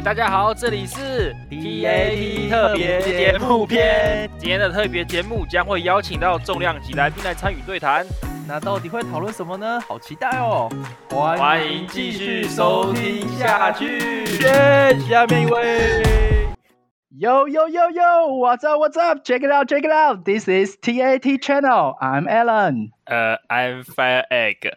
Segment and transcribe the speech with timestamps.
[0.00, 4.30] 嘿，大家好，这里是 TAT 特别节目篇。
[4.38, 8.06] 今天的特别节目将会邀请到重量级来宾来参与对谈。
[8.48, 9.78] 那到底会讨论什么呢？
[9.86, 10.70] 好期待哦！
[11.10, 14.24] 欢迎继续收听下去。
[15.06, 16.39] 下面一位。
[17.12, 18.34] Yo yo yo yo!
[18.34, 18.78] What's up?
[18.78, 19.24] What's up?
[19.24, 19.68] Check it out!
[19.68, 20.24] Check it out!
[20.24, 21.96] This is TAT Channel.
[22.00, 22.92] I'm Alan.
[23.08, 24.70] Uh, I'm Fire Egg.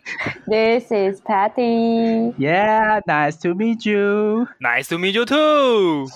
[0.48, 2.34] This is Patty.
[2.40, 4.48] Yeah, nice to meet you.
[4.60, 6.10] Nice to meet you too.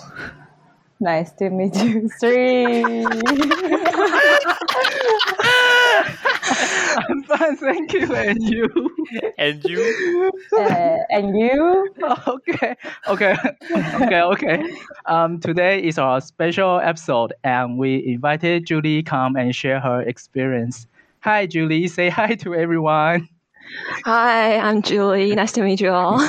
[0.98, 2.82] Nice to meet you three.
[7.08, 8.14] I'm fine, thank you.
[8.14, 8.68] And you?
[9.38, 10.32] And you?
[10.56, 11.94] Uh, and you?
[12.28, 12.76] Okay,
[13.08, 13.34] okay,
[13.94, 14.62] okay, okay.
[15.06, 20.86] Um, today is our special episode, and we invited Julie come and share her experience.
[21.20, 21.88] Hi, Julie.
[21.88, 23.28] Say hi to everyone.
[24.04, 25.34] Hi, I'm Julie.
[25.34, 26.18] Nice to meet you all.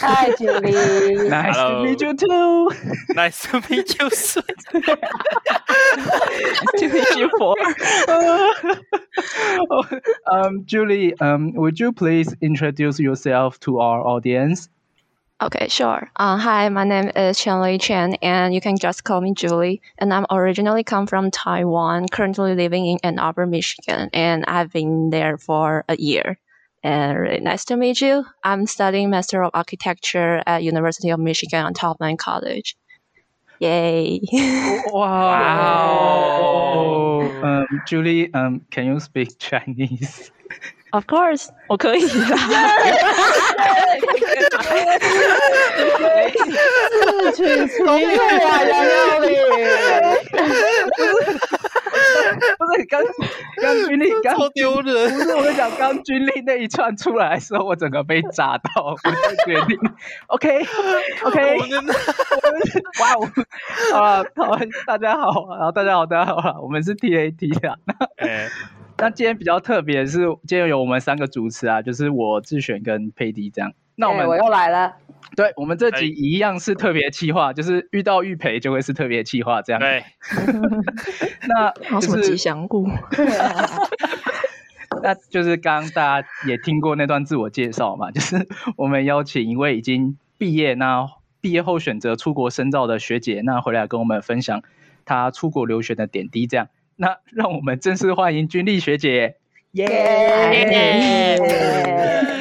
[0.00, 1.28] Hi, Julie.
[1.28, 1.84] Nice Hello.
[1.84, 2.70] to meet you too.
[3.14, 4.08] Nice to meet you.
[4.08, 4.34] nice
[6.78, 7.56] to meet you four.
[10.32, 14.68] um, Julie, um, would you please introduce yourself to our audience?
[15.42, 16.08] Okay, sure.
[16.16, 19.82] Uh, hi, my name is Qianlei Chen, and you can just call me Julie.
[19.98, 25.10] And I'm originally come from Taiwan, currently living in Ann Arbor, Michigan, and I've been
[25.10, 26.38] there for a year
[26.83, 28.23] And really nice to meet you.
[28.43, 32.77] I'm studying Master of Architecture at University of Michigan on Topline College.
[33.59, 34.21] Yay!
[34.87, 36.09] Wow.
[37.43, 40.31] Um, Julie, um, can you speak Chinese?
[40.93, 42.37] of course, 我可以啦。
[47.33, 47.89] 自取其辱
[48.47, 49.27] 啊，杨耀里。
[52.58, 53.02] 不是刚
[53.62, 55.10] 刚军力刚超丢人。
[55.12, 59.78] 不是我跟你讲，刚军力那一串出来的时候，我整个被炸到，我就决定
[60.28, 60.66] ，OK
[61.24, 61.58] OK，
[63.00, 63.30] 哇哦，
[63.92, 67.76] 好了，好，大家好，然后大家好，大家好了，我们是 TAT 啊。
[68.16, 68.48] 哎，
[68.98, 73.72] 那今天比较特别的是，今天有我们三个主持啊，就是我自选跟佩迪这样。
[73.96, 74.96] 那我们、欸、我又来了。
[75.36, 79.80] 对，我们这集一样是特别企划，就是遇到玉培就会是特别企划这样。
[79.80, 80.04] 对，
[81.48, 82.88] 那什么吉祥物？
[85.02, 88.46] 那就是刚刚大家也听过那段自我介绍嘛，就是
[88.76, 91.08] 我们邀请一位已经毕业，那
[91.40, 94.62] 毕业后选择出国深造的学姐，那回来跟我们分享
[95.04, 96.46] 她出国留学的点滴。
[96.46, 99.34] 这样，那让我们正式欢迎君丽学姐，
[99.72, 101.40] 耶、yeah!
[101.40, 102.33] Yeah!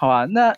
[0.00, 0.56] 好啊，那。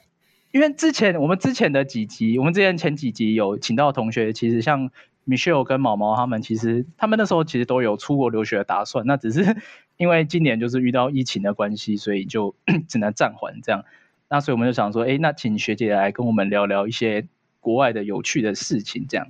[0.53, 4.91] 因为之前我们之前的几集，我们之前前几集有请到同学，其实像
[5.27, 9.57] Michelle 跟毛毛他们，其实他们那时候其实都有出国留学的打算，那只是
[9.97, 12.55] 因为今年就是遇到疫情的关系，所以就
[12.87, 13.87] 只能暂缓这样。
[14.29, 17.27] 那所以我们就想说，哎，那请学姐来跟我们聊聊一些
[17.61, 19.27] 国外的有趣的事情，这样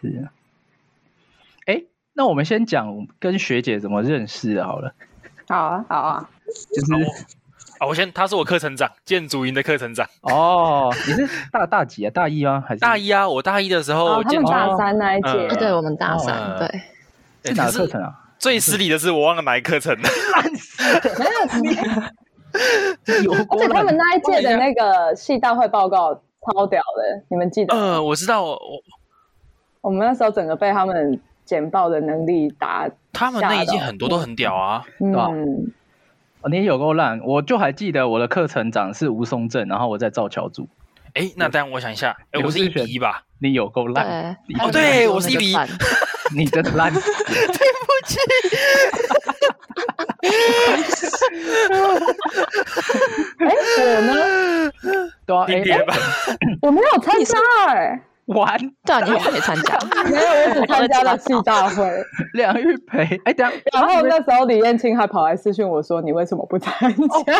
[0.00, 0.30] 是。
[1.66, 1.82] 哎，
[2.14, 4.94] 那我们先讲跟学姐怎么认识的好了。
[5.46, 6.30] 好啊，好啊，
[6.74, 7.36] 就是。
[7.78, 10.06] 啊，我先，他是我课程长，建筑营的课程长。
[10.22, 12.10] 哦，你是大大几啊？
[12.10, 12.62] 大一吗？
[12.66, 13.28] 还是大一啊？
[13.28, 16.68] 我大一的时候，哦、他们大三那一届、嗯，对我们大三，哦、对。
[17.44, 18.12] 是哪个课程啊？
[18.38, 20.08] 最失礼的是我忘了哪一课程了。
[21.58, 23.32] 没有， 有。
[23.32, 27.74] 而且他们那一届的那个系大会报告超屌的，你们记得？
[27.74, 28.58] 呃，我知道，我
[29.82, 32.88] 我们那时候整个被他们简报的能力打。
[33.12, 35.12] 他们那一届很多都很屌啊，嗯。
[35.12, 35.28] 对吧
[36.40, 37.20] 哦，你有够烂！
[37.24, 40.68] 我就还记得我的课程长是吴松正，然后我在造桥组。
[41.14, 43.24] 哎，那当然我想一下，哎，我是一比一吧？
[43.40, 44.36] 你有够烂！
[44.60, 45.56] 哦，对，我是一比一。
[46.36, 46.92] 你真的烂！
[46.92, 47.08] 对不
[48.06, 48.18] 起。
[53.38, 53.48] 哎，
[53.86, 54.70] 我呢？
[55.24, 55.62] 对啊，哎，
[56.60, 57.38] 我没有参加
[57.68, 58.00] 哎。
[58.28, 59.78] 玩， 对啊，你还没参加，
[60.10, 61.84] 没有，我只参加了戏大会。
[62.34, 66.88] 梁玉培，哎，等下， 然后那时候李彦青还跑来私讯我说：“你为什么不参加？”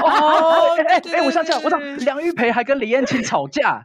[0.02, 3.82] 哦，哎哎，我想起来，我想梁玉培还跟李彦青吵架。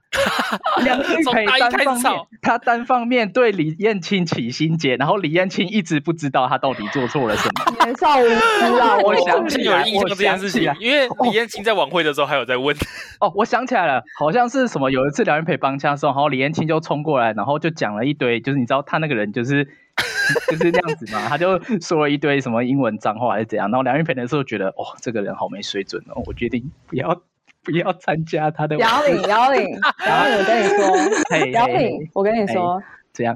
[0.84, 7.86] 梁玉培单方面，他单方面对李彦青起心结，然后李彦青一直不知道他到底做错了什么。
[7.86, 8.98] 年少无知啊！
[9.04, 12.76] 我想起有印象这件事情，因为李彦青在晚会的时候还有在问。
[13.20, 19.66] 哦，我想起来了，好像是什么有一次梁玉培帮腔的时候，然后李彦青就冲过来，然后就讲了一堆，就是你知道他那个人就是
[20.48, 27.20] 就是那样子嘛， 他就说了一堆什么英文脏话还是怎样，然后梁玉培的时候觉得哦，这个人好没水准哦，我决定不要
[27.64, 28.78] 不要参加他的。
[28.78, 29.62] 姚颖，姚颖，
[30.06, 33.36] 姚颖，我跟你说，姚颖，我跟你说，这样，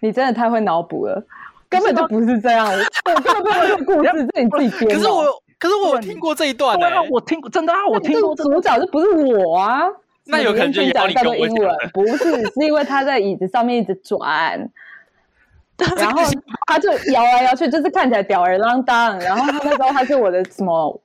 [0.00, 1.24] 你真的太会脑补了，
[1.68, 4.98] 根本就不是这样，我根本不是这个故事，是你自己编。
[4.98, 5.22] 可是我，
[5.60, 9.84] 可是我有听过这一段，对啊，我听过，真的啊，我听过，主角就不是我啊。
[10.26, 14.58] 那有可能就讲叫做英文，不是，是因为他在椅子上面一直转，
[15.78, 16.22] 然后
[16.66, 19.18] 他就摇来摇去，就是看起来吊儿郎当。
[19.20, 21.00] 然后他那时候他是我的什么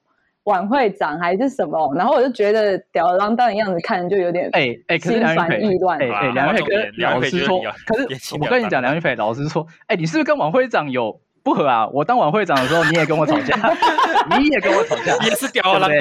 [0.46, 6.02] 晚会长还是什么，然后我就觉得吊儿郎当的样子看就有点哎哎，心烦意乱。
[6.02, 11.20] 哎哎，梁玉培，老师说，可是我跟你讲，梁玉培老师说，哎，你是不是跟晚会长有？
[11.44, 11.88] 不合啊！
[11.88, 13.56] 我当晚会长的时候，你也跟我吵架，
[14.38, 16.00] 你也跟我吵架，也是吊儿郎当。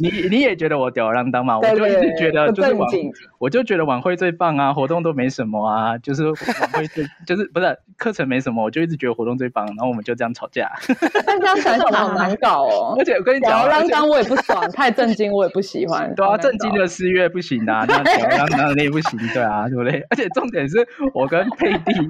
[0.00, 1.58] 你你也觉得我吊儿郎当嘛？
[1.58, 2.88] 我就一直觉得就是晚，
[3.38, 10.70] 我就觉得晚会最棒啊，活动都没什么啊，就是晚会最 就是不是课程没什么，我就一直觉得活动最棒，然后我们就这样吵架。
[11.26, 12.96] 但这样想想好难搞哦。
[12.98, 16.12] 而且我跟你讲，吊儿郎当我也不爽，太震惊我也不喜欢。
[16.14, 20.00] 对啊，震惊的四月不行啊，那吊儿郎当的也不行，对啊，对不对？
[20.08, 22.08] 而且重点是我跟佩蒂。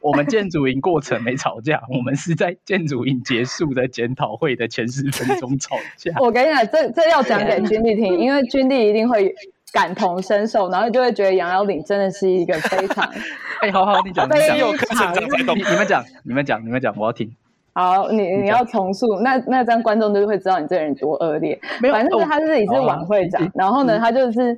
[0.00, 6.12] 我们建筑营过程没吵架，我们是在建筑营结束的检讨会的前十分钟吵架。
[6.20, 9.34] 我跟你讲，这这要讲给军弟听，因为军弟一定会
[9.72, 13.10] 感同身受，然后就会觉得杨耀岭真的是一个非常
[13.60, 15.24] 哎，好好，你讲，非常课程讲
[15.56, 17.34] 你们讲，你们讲，你们讲，我要听。
[17.72, 21.58] 好，你你要重塑，那那这样观众就会知道你这人多恶劣。
[21.82, 24.56] 没有，反正是他自己是晚会长，然后呢，他就是。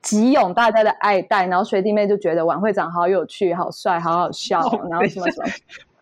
[0.00, 5.48] 急拥大家的爱戴，然后学弟妹就觉得晚会长好有趣、好帅、好好笑， 然后什么什么，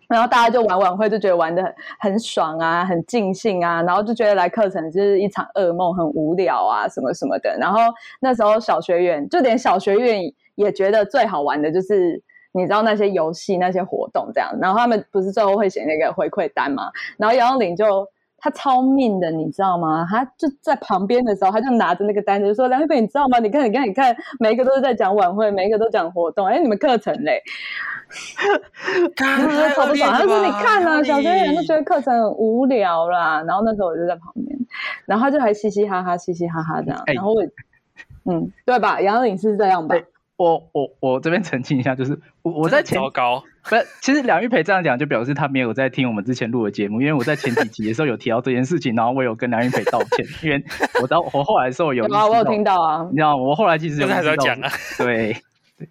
[0.08, 1.74] 然后大家就玩晚会就觉得玩的很
[2.12, 7.56] 很爽啊，很尽兴啊，然后就觉得来课程就是一场噩梦，很无聊啊，什么什么的。
[7.58, 7.80] 然后
[8.20, 10.22] 那时候小学员就连小学员
[10.54, 12.22] 也觉得最好玩的就是
[12.52, 14.50] 你知道那些游戏、那些活动这样。
[14.60, 16.90] 然后他们不是最后会写那个回馈单嘛？
[17.16, 18.06] 然后杨永林就。
[18.46, 20.06] 他超命的，你知道吗？
[20.08, 23.40] 他就在旁边的时候，他就拿着那个单子就说：“梁玉贝，你知道吗？
[23.40, 26.46] 你看，你看，你看，每一个都是在讲晚会，每一个都讲活动。
[26.46, 27.42] 哎，你们课程嘞？”
[29.16, 34.56] 他说超不爽，他说：“你看啊，小学人都觉得课程很无聊啦。”然后那时候我就在旁边，
[35.06, 37.02] 然后他就还嘻嘻哈哈、嘻嘻哈哈这样。
[37.06, 37.42] 然后我，
[38.30, 39.00] 嗯，对吧？
[39.00, 39.96] 杨颖是这样吧？
[40.36, 50.64] 我我我这边澄清一下，就是我我在前糟糕，不是，其实梁玉培这样讲，就表示他没有在听我们之前录的节目，因为我在前几集的时候有提到这件事情，然后我有跟梁玉培道歉，因为
[51.02, 55.36] 我到我后来的时候有，啊，我有听到啊，你知道，我后来其实有还在讲啊，对，
[55.78, 55.88] 对，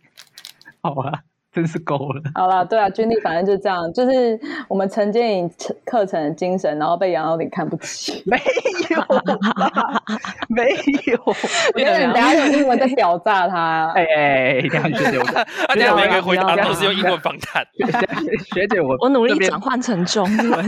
[0.81, 1.19] 好啊。
[1.55, 2.21] 真是够了。
[2.35, 4.37] 好了，对啊，军力反正就这样，就是
[4.67, 5.49] 我们陈建颖
[5.85, 8.21] 课程的精神，然后被杨老顶看不起。
[8.27, 8.37] 没
[8.89, 9.01] 有，
[10.53, 10.69] 没
[11.11, 13.93] 有，我觉得你等下用英文在表炸他。
[13.95, 15.19] 哎哎，这样学姐，
[15.69, 17.65] 而且每个回答都是用英文访谈。
[18.53, 20.67] 学姐，我我努力转换成中文。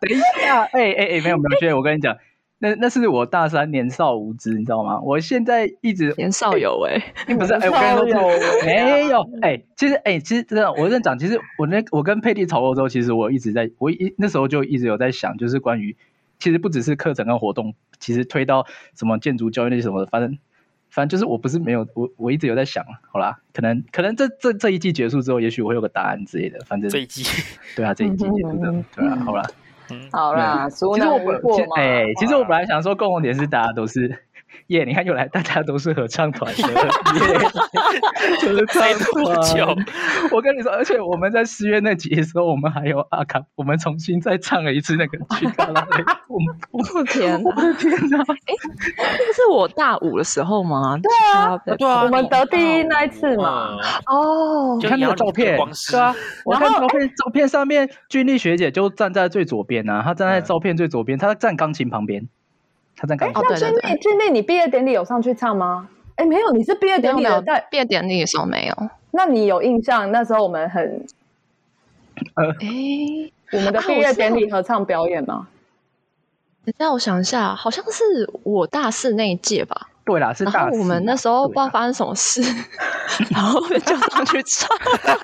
[0.00, 2.16] 等一下，哎哎哎，没有没有，学姐，我跟你讲。
[2.64, 4.98] 那那是我大三年少无知，你知道吗？
[5.02, 6.98] 我现在一直年少有为，
[7.36, 8.22] 不是哎，我跟你说
[8.64, 15.94] 没有哎，其实哎，其实真的，我认讲，其实我那我跟佩蒂吵过之后，其实我一直在，我一那时候就一直有在想，就是关于
[16.38, 18.64] 其实不只是课程跟活动，其实推到
[18.96, 20.38] 什么建筑教育那些什么的，反正
[20.88, 22.82] 反正就是我不是没有我我一直有在想，
[23.12, 27.24] 好啦，可能可能这这这一季结束之后，也许我会有个答案之类的，反正这一季
[27.76, 29.42] 对啊，这一季结束的，对啊，好啦。
[29.46, 29.63] 嗯，
[30.12, 34.08] 好啦，其实我哎，其实我本来想说共同点是大家都是
[34.68, 37.38] 耶，你看又来，大家都是合唱团的 耶，
[38.40, 39.76] 就是在多久？
[40.32, 45.46] 我跟你说，而且我们在十月那集的时候，我们还有阿卡，我们重新再唱了一次那个曲。
[46.72, 47.50] 我的天哪！
[47.50, 48.18] 我的天哪！
[48.18, 48.54] 哎，
[48.96, 50.98] 那个是我大五的时候吗？
[51.00, 53.76] 对啊，对啊，我们得第一那一次嘛。
[54.06, 62.28] 哦，你看那个照片，是啊，我看照片，照片上面君丽学姐就站在最左边啊，她站在照片最左边，她站钢琴旁边。
[62.96, 63.40] 他在干嘛？
[63.42, 65.88] 那君丽，君丽，你毕业典礼有上去唱吗？
[66.16, 68.90] 哎，没有，你是毕业典礼的在毕业典礼的时候没有。
[69.10, 70.10] 那你有印象？
[70.12, 71.04] 那时候我们很，
[72.34, 75.48] 呃，哎，我们的毕业典礼合唱表演吗？
[76.64, 79.88] 等下我想一下，好像是我大四那一届吧。
[80.04, 80.52] 对啦，是大。
[80.52, 82.42] 然后我们那时候不知道发生什么事，
[83.30, 84.68] 然后就上去唱，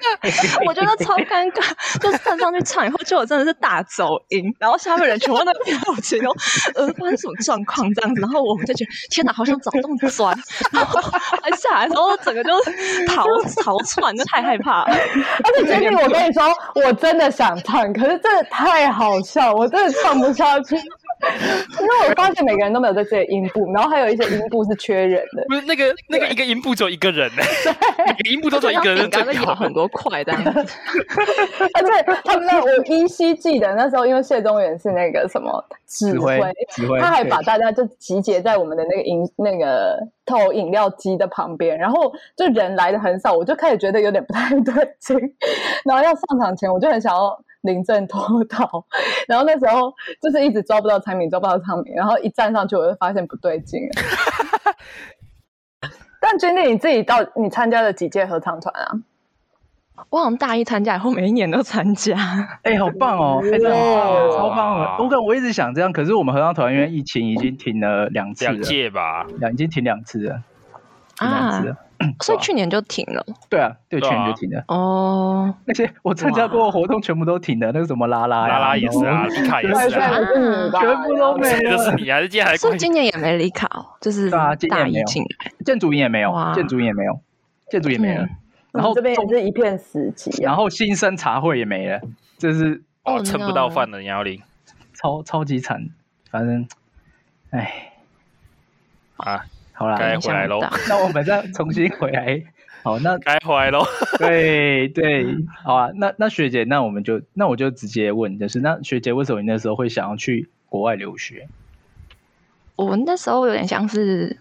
[0.66, 6.30] 我觉得超尴尬，就是站上去唱以后，就我真的是大走音，然后下面人全部都表情都
[6.74, 10.34] 呃发生什么状况这样子，然后我们就觉得天哪，好像找洞钻，
[10.72, 11.00] 然后
[11.56, 12.50] 下来的时候整个就
[13.06, 13.26] 逃
[13.62, 14.94] 逃窜，就太害怕了。
[15.44, 16.44] 而且今天我跟你说，
[16.74, 20.76] 我真的想唱，可是真的太好笑，我真的唱不下去。
[21.80, 25.44] 因为我发现每个人都没有在这些音部，然后还有一些音部是缺人的。
[25.48, 27.42] 不是那个那个一个音部只有一个人呢，
[28.06, 30.32] 每个音部都只有一个人，刚刚有很多块的。
[30.34, 45.16] 而且他们那我依稀记得那时候，因为谢宗元是那个什么指挥，指挥，他还把大家就集结在我们的那个饮那个投饮料机的旁边，然后就人来的很少，我就开始觉得有点不太对劲。
[45.84, 47.38] 然后要上场前，我就很想要。
[47.62, 48.84] 临阵脱逃，
[49.28, 54.74] 然后那时候就是一直抓不到唱名，抓不到唱名，然后一站上去我就发现不对劲了。
[56.20, 59.00] 但君丽，你自己到你参加了几届合唱团啊？
[60.08, 62.16] 我好像大一参加，以后每一年都参加。
[62.62, 63.40] 哎、欸，好棒哦！
[63.44, 63.58] 哎、欸，
[64.30, 65.02] 超棒的！
[65.02, 70.42] 我感我一直想这样，可是我们合唱团因为疫情已经停了两次了，两届吧，两已经停两次了，
[71.20, 71.72] 两次了。
[71.72, 71.89] 啊
[72.24, 73.24] 所以去年就停了。
[73.48, 74.64] 对啊，对，去年就停了。
[74.68, 80.18] 哦，那些我参加过的活动全部都停了，那个什么拉拉拉拉也是啊，丽卡也是啊，
[80.80, 81.76] 全部都没了。
[81.76, 84.54] 就是你还是今年还是今年也没丽卡哦，就是大
[84.88, 85.22] 疫情，
[85.64, 87.20] 建筑营也没有，建筑营也没有，
[87.70, 88.26] 建筑营也没了。
[88.72, 90.42] 然后这边也是一片死寂。
[90.42, 92.00] 然后新生茶会也没了，
[92.38, 94.40] 就是哦，蹭不到饭的幺零，
[94.94, 95.88] 超超级惨。
[96.30, 96.66] 反正，
[97.50, 97.92] 哎，
[99.16, 99.44] 啊。
[99.80, 100.60] 好啦，该回来喽。
[100.90, 102.42] 那我们再重新回来。
[102.82, 103.82] 好，那 该回来喽。
[104.20, 105.26] 对对，
[105.64, 105.88] 好啊。
[105.94, 111.48] 那那学姐，那我们就那我就直接问，就是那学姐，为什么你那时候会想要去国外留学？
[112.76, 114.36] 我那时候有点像是，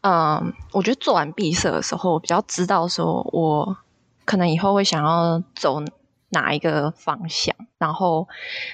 [0.00, 3.76] 嗯，我觉得做完毕设的时候，我比较知道说我
[4.24, 5.82] 可能以后会想要走
[6.30, 8.28] 哪一个方向，然后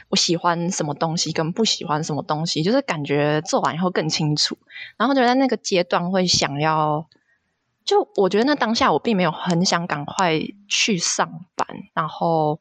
[0.09, 4.59] 我喜欢什么东西，跟不喜欢什么东西，就是感觉做完以后更清楚。
[4.97, 7.07] 然后就在那个阶段会想要，
[7.85, 12.59] 就我觉得那当下我并没有很想赶快去上班，然后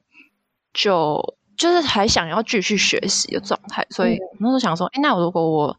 [0.72, 3.88] 就就是还想要继续学习的状态。
[3.90, 5.78] 所以那时候想说，哎，那如果我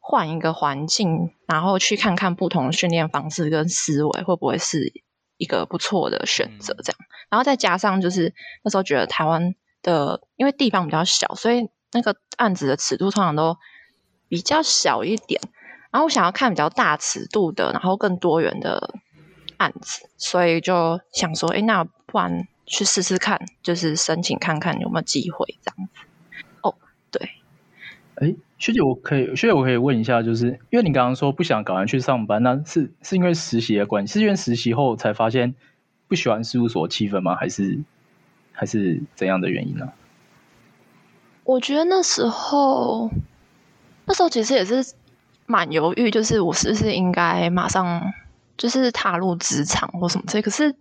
[0.00, 4.90] 换一个环境，然后去看看不同的训练方式跟思维，会不会是
[5.36, 6.74] 一个不错的选择？
[6.82, 6.98] 这样。
[7.28, 13.56] 然后再加上就是那时候觉得台湾的，因为地方比较小，所以那个案子的尺度通常都
[14.28, 15.40] 比较小一点。
[15.90, 18.94] 然后我想要看比较大尺度的，然后更多元的
[19.56, 26.02] 案子，所以就想说，哎，那不然去试试看，就是申请看看有没有机会这样子。
[26.62, 26.74] 哦，
[27.10, 27.30] 对。
[28.16, 35.54] 哎，学姐，我可以，学姐，我可以问一下，就是因为你刚刚说不想搞完去上班，那是是因为实习的关系，是因为实习后才发现。
[36.08, 37.36] 不喜欢事务所气氛吗？
[37.36, 37.80] 还是
[38.58, 39.92] 还是怎样的原因呢？
[41.44, 43.08] 我觉得那时候，
[44.04, 44.84] 那时候其实也是
[45.46, 48.12] 蛮犹豫，就是我是不是应该马上
[48.56, 50.42] 就是踏入职场或什么之类。
[50.42, 50.74] 可是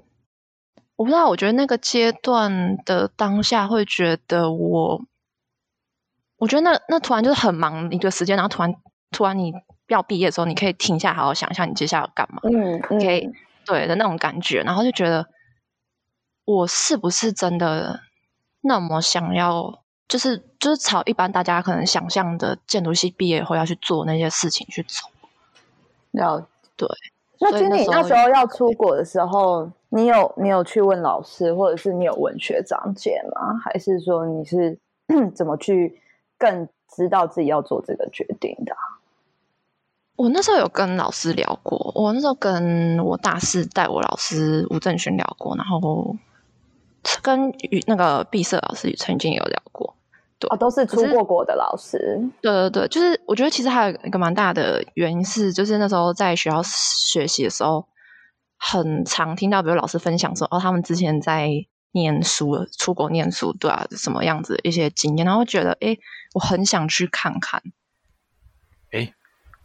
[0.95, 5.01] 我不知道，我觉得那个阶段的当下会觉得我，
[6.37, 8.73] 我觉得那那突然就是很忙一个时间，然后突然
[9.11, 9.53] 突然你
[9.87, 12.41] 要毕业的时候，你可以停下好好想一下你接下来要干嘛。
[12.43, 13.31] 嗯，嗯，OK。
[13.65, 15.27] 对的那种感觉，然后就觉得
[16.47, 17.99] 我是不是真的
[18.61, 25.09] 那么想要，就是就是朝一般大家可能想象的建筑系毕业后要去做那些事情去走。
[26.11, 26.39] 要
[26.77, 26.87] 对，
[27.41, 33.59] 那其实你那时候要出国的时候，你有你有去问老师，或者是你有问学长姐吗？
[33.61, 34.79] 还是说你是
[35.35, 36.01] 怎么去
[36.37, 38.73] 更知道自己要做这个决定的？
[40.15, 46.15] 我那时候有跟老师聊过，我那时候跟我大四带我老师吴正勋聊过，然后
[47.21, 49.95] 跟与那个毕设老师曾经有聊过，
[50.39, 52.19] 对，哦，都是出过国的老师。
[52.41, 57.87] 对对对，就是我觉得其实还有一个蛮大的原因是，就是那时候在学校学习的时候，
[58.57, 61.49] 很常听到比如老师分享说，哦，他们之前在
[61.91, 65.97] 念书，出国念书，对啊，什么样子的一些经验，然后觉得，哎，
[66.33, 67.61] 我很想去看看。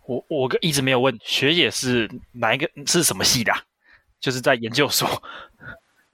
[0.05, 3.63] 我我一直没有问学姐是哪一个是什么系的，啊，
[4.21, 5.09] 就是在研究所。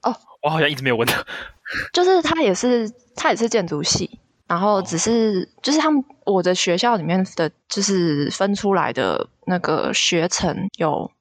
[0.03, 1.25] 哦，我好像一直没有问他。
[1.93, 11.11] 就是他也是他也是建筑系，然后只是、哦、就是他们我的学校里面的就是分出来的那个学程有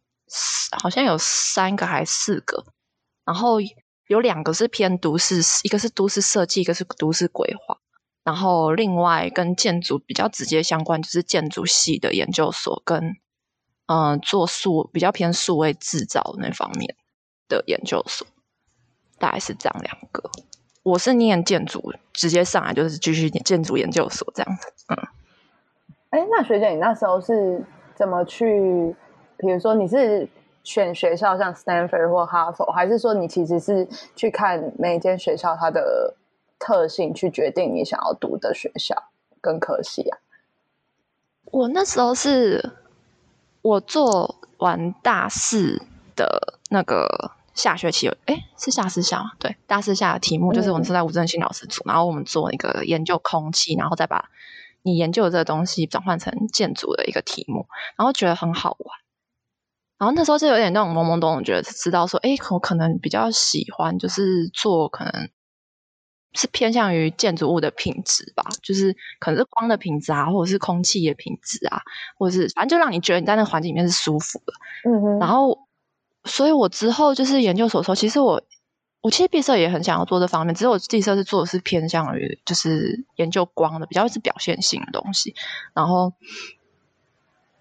[0.82, 2.64] 好像有三个还是四个，
[3.24, 3.58] 然后
[4.06, 7.76] 有两个是偏都市，一个是都市设计，一个是都市规划。
[8.24, 13.02] 然后，另外跟建筑比较直接相关，就是建筑系的研究所跟
[13.86, 16.94] 嗯、呃、做数比较偏数位制造那方面
[17.48, 18.26] 的研究所，
[19.18, 20.22] 大概是这样两个。
[20.82, 24.72] 我是念建筑，直接上来就是继续念建筑研究所这样子。
[24.88, 24.96] 嗯，
[26.10, 28.94] 哎，那学姐，你那时候是怎么去？
[29.36, 30.28] 比如说，你是
[30.62, 36.14] 选学校像 Stanford 或哈佛，还是说你其实是去看每一间学校它的？
[36.60, 39.10] 特性去决定你想要读的学校
[39.40, 40.18] 跟科系啊。
[41.44, 42.72] 我那时候是
[43.62, 45.80] 我做完大四
[46.16, 49.32] 的那个下学期，哎，是下四下吗？
[49.38, 54.30] 对，大四下的题目就是我们是在吴正新老师组，嗯、然后我们做一个研究空气，然后再把
[54.82, 58.98] 你研究的这个东西转换成建筑的一个题目，然后觉得很好玩。
[59.98, 65.28] 然后那时候就有点那种懵懵懂懂，觉得知道说，哎，我可能比较喜欢就是做可能。
[66.34, 71.80] 是偏向于建筑物的品质吧，就是可能是光的品质啊，或者是空气的品质啊，
[72.18, 74.52] 或者是反正就让你觉得你在那个环境里面是舒服的。
[74.84, 75.18] 嗯哼。
[75.18, 75.58] 然后，
[76.28, 78.40] 所以我之后就是研究所的时候，其实我
[79.00, 85.34] 我其实毕设也很想要做这方面，只是我毕设是做的是偏向于就是研究光的，比较是表现性的东西。
[85.74, 86.12] 然后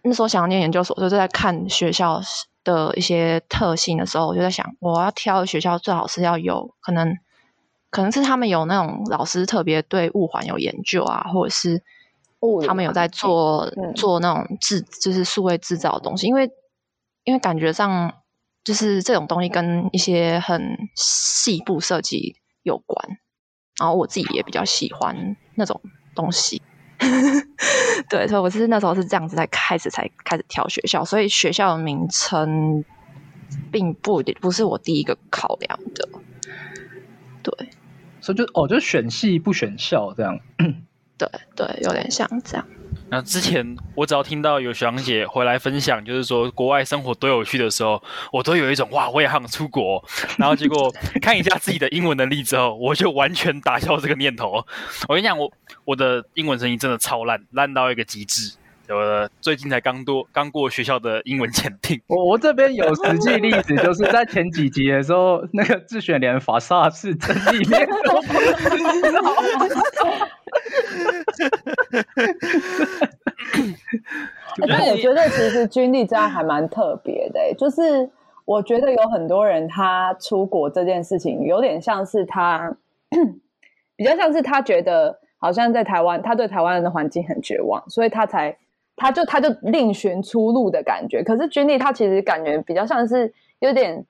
[0.03, 2.21] 那时候想要念研究所，就在看学校
[2.63, 7.17] 的一些特性的时候，我就在想，我要挑的学校最好是要有可能。
[7.89, 11.81] 可能是他们有那种老师特别对物环有研究啊，或者是
[12.67, 16.27] 他们有在做做那种制，就是数位制造的东西。
[16.27, 16.51] 因为
[17.23, 18.13] 因为感觉上
[18.67, 20.61] 就是这种东西跟一些很
[20.93, 23.17] 细部设计有关，
[23.79, 25.79] 然后我自己也比较喜欢那种
[26.13, 26.61] 东西。
[28.09, 32.83] 对，所以我是那时候是这样子才开始才开始挑学校，所以学校的名称
[33.71, 36.09] 并不不是我第一个考量的。
[37.41, 37.69] 对。
[38.19, 40.37] 所以就哦，就选系不选校这样，
[41.17, 42.67] 对对，有点像这样。
[43.09, 48.01] 那之前我只要听到有学长姐回来分享，就是说国外生活多有趣的时候，
[48.33, 50.03] 我都有一种哇，我也好想出国。
[50.37, 54.65] 然后结果 看一下自己的英文能力之后，我就完全打消这个念头。
[55.07, 55.51] 我跟你讲，我
[55.85, 58.53] 我的英文成绩真的超烂，烂到一个极致。
[58.89, 62.01] 我，最近才刚多刚过学校的英文检定。
[62.07, 67.85] 我我这边有实际例子，就是在前几集的时候，那个自选连法萨是真里面。
[74.67, 78.09] 但我觉得其实军力这样还蛮特别的，就是
[78.45, 82.75] 我觉得有很多人他出国这件事情，有点像是他
[83.95, 88.57] 比较像是他觉得好像在台湾，他对台湾的环境很绝望，所以他才。
[88.99, 94.03] 他就他就另寻出路的感觉，可是军力他其实感觉比较像是有点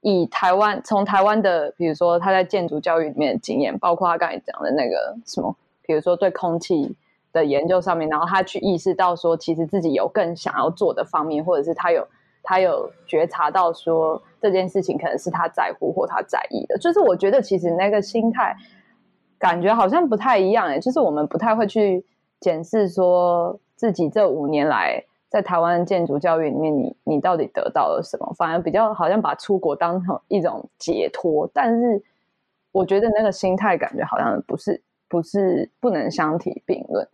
[0.00, 5.54] 以台湾从台湾的，比如说他在建筑教育里面的经验，包括他刚才讲的那个什么，
[5.90, 6.94] 比如说对空气
[7.32, 12.06] 的研究上面，然后他去意识到说，其实自己有更想要做的方面，或者是他有
[12.44, 18.56] 他有觉察到说这件事情可能是他在乎或他在意的，就是我觉得其实那个心态
[19.36, 22.04] 感觉好像不太一样哎，就是我们不太会去
[22.38, 23.58] 检视说。
[23.80, 28.30] 自己这五年来在台湾建筑教育里面你，你你到底得到了什么？
[28.36, 32.02] 反而比较好像把出国当成一种解脱，但是
[32.72, 37.06] 我觉得那个心态感觉好像不是不是不能相提并论。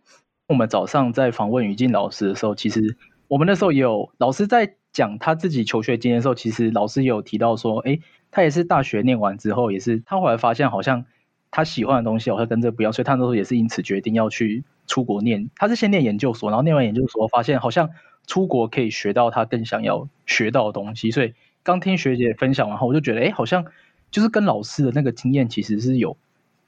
[0.47, 2.95] 我们早上在访问于静老师的时候，其实
[3.27, 7.99] 我们那时候也有老师在讲他自己求学经验的时候，其实老师也有提到说，哎，
[8.31, 11.03] 他也是大学念完之后，也是他后来发现好像
[11.51, 14.63] 他喜欢的东西好像跟这不一样，所以他那时候也是因此决定要去。
[14.89, 17.89] 出国念，他是先念研究所，然后念完研究所，发现好像
[18.25, 21.11] 出国可以学到他更想要学到的东西。
[21.11, 23.65] 所以刚听学姐分享完后，我就觉得，哎，好像
[24.11, 26.15] 就是跟老师的那个经验其实是有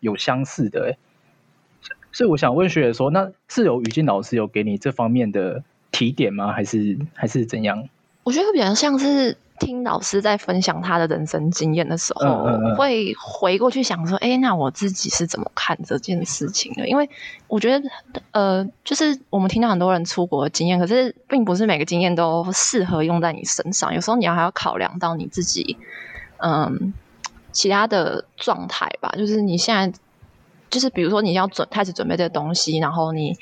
[0.02, 0.98] 有相似的，哎。
[2.12, 6.52] 所以我想问学姐说，那是有语静老师有给你这方面的提点吗？
[6.52, 7.88] 还是还是怎样？
[8.24, 9.38] 我觉得比较像是。
[9.60, 17.10] 听老师在分享他的人生经验的时候，嗯嗯、会回过去想说：“哎，那我自己是怎么看这件事情的？”因为
[17.50, 17.90] 我觉得，
[18.32, 23.94] 呃，就是我们听到很多人出国的经验，可是并不是每个经验都适合用在你身上。
[23.94, 25.76] 有时候你要还要考量到你自己，
[26.38, 26.94] 嗯，
[27.52, 29.14] 其他的状态吧。
[29.18, 30.00] 就是你现在，
[30.70, 33.36] 就是比如说你要准开始准备这个东西，然后你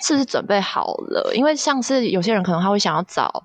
[0.00, 1.32] 是不是准备好了？
[1.34, 3.44] 因为像是有些人可能他会想要找。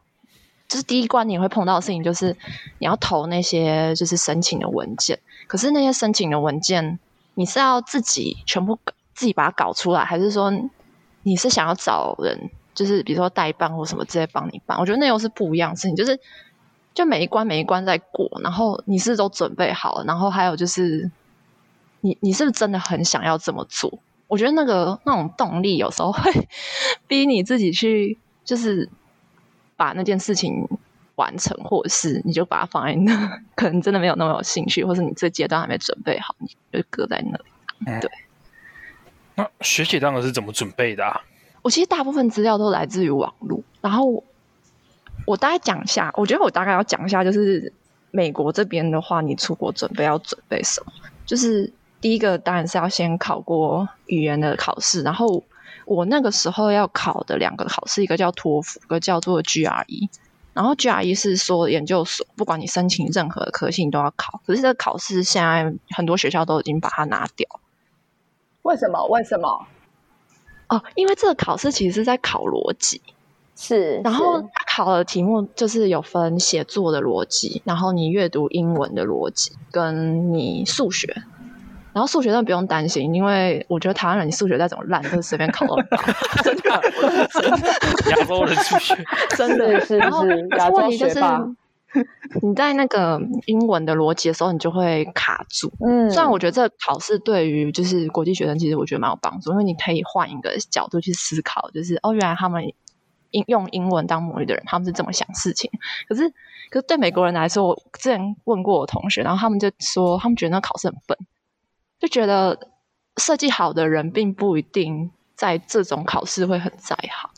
[0.67, 2.37] 就是第一关你会碰到的事情，就是
[2.77, 5.17] 你要投那些就是申请的文件。
[5.47, 6.99] 可是那些申请的文件，
[7.33, 8.77] 你是要自己全部
[9.15, 10.53] 自己把它搞出来，还是说
[11.23, 14.77] 你是想要找人，就是比如说代办或什么直接帮你办？
[14.79, 15.95] 我觉得那又是不一样的事情。
[15.95, 16.19] 就是
[16.93, 21.09] 就每一关每一关在过，然后你是都准备好了，然后还有就是
[22.01, 23.99] 你你是不是真的很想要这么做？
[24.27, 26.31] 我觉得那个那种动力有时候会
[27.07, 28.89] 逼你自己去，就是。
[29.79, 30.67] 把那件事情
[31.15, 38.01] 完成，或者是你就把它放在那， 可能真的没有那么有兴趣，或是你这阶段还没准备好，你就搁在那里。
[38.01, 38.11] 对。
[39.35, 41.21] 那学姐当时是怎么准备的啊？
[41.61, 44.21] 我其实大部分资料都来自于网络，然后
[45.25, 47.71] 我大概讲一下，我觉得我大概要讲一下，就是
[48.11, 50.91] 美国这边的话，你出国准备要准备什么？
[51.25, 55.43] 就是第一个当然是要先考过语言的考试，然后。
[55.85, 60.07] 我那个时候要考的两个考试，一个叫托福，一个叫做 GRE。
[60.53, 64.39] 然后 GRE 是说研究所，不管你申请任何的科系，你都要考。
[64.45, 67.59] 可是这个考试现在很多学校都已经把它拿掉。
[68.61, 69.03] 为什么？
[69.07, 69.65] 为什么？
[70.67, 73.01] 哦，因为这个考试其实是在考逻辑。
[73.55, 73.99] 是。
[74.03, 81.23] 然后他考的题目就是有分写作的逻辑，然后你阅读英文的逻辑，跟你数学。
[81.91, 85.65] 然后数学真的不用担心，因为我觉得台湾人你数学再怎么烂，都是随便考。
[86.43, 86.69] 真的，
[88.11, 88.95] 亚洲人数学
[89.35, 89.97] 真的是。
[89.97, 91.19] 然后问题就是
[92.43, 95.71] 你在那个英文的逻辑的时候，你就会卡住。
[95.83, 102.63] 嗯，虽然我觉得这个考试对于就是国际学生，其实我觉得蛮有帮助，因为你可以换一个角度去思考，就是哦，原来他们
[103.31, 105.71] 英用英文当母语的人，他们是这么想事情。
[106.07, 106.29] 可是，
[106.69, 111.17] 可是对美国人来说，我之前问过我同学，然后他们就说，他们觉得那考试很笨。
[111.99, 112.57] 就觉得
[113.17, 117.29] 设计好的人并不一定在这种考试会很在行，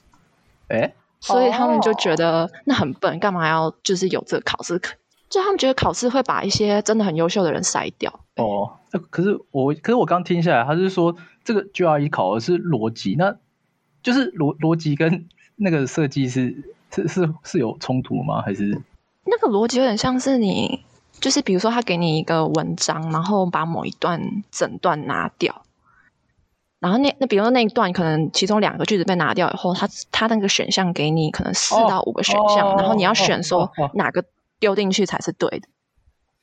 [0.67, 4.79] 哎，所以他们就觉得那很笨，干嘛要就是有这个考试？
[5.29, 8.19] 就他们觉得考试会把一些真的很优秀的人筛掉。
[8.35, 8.77] 哦，
[9.09, 13.37] 可是我可是我刚听下来，他是说这个 GRE 考的是逻辑，那
[14.03, 18.41] 就是逻逻辑跟那个设计是是是是有冲突吗？
[18.41, 18.81] 还是
[19.25, 20.83] 那个逻辑有点像是你。
[21.21, 24.19] 就是比如说，他给你一个文章，然后把某一段
[24.51, 25.61] 整段拿掉，
[26.79, 34.25] 然后那那比如说那一段可能其中两个句子被拿掉以后，他他那个选项给你可能四到五个选项，哦、然后你要选说哪个
[34.59, 35.67] 丢进去才是对的。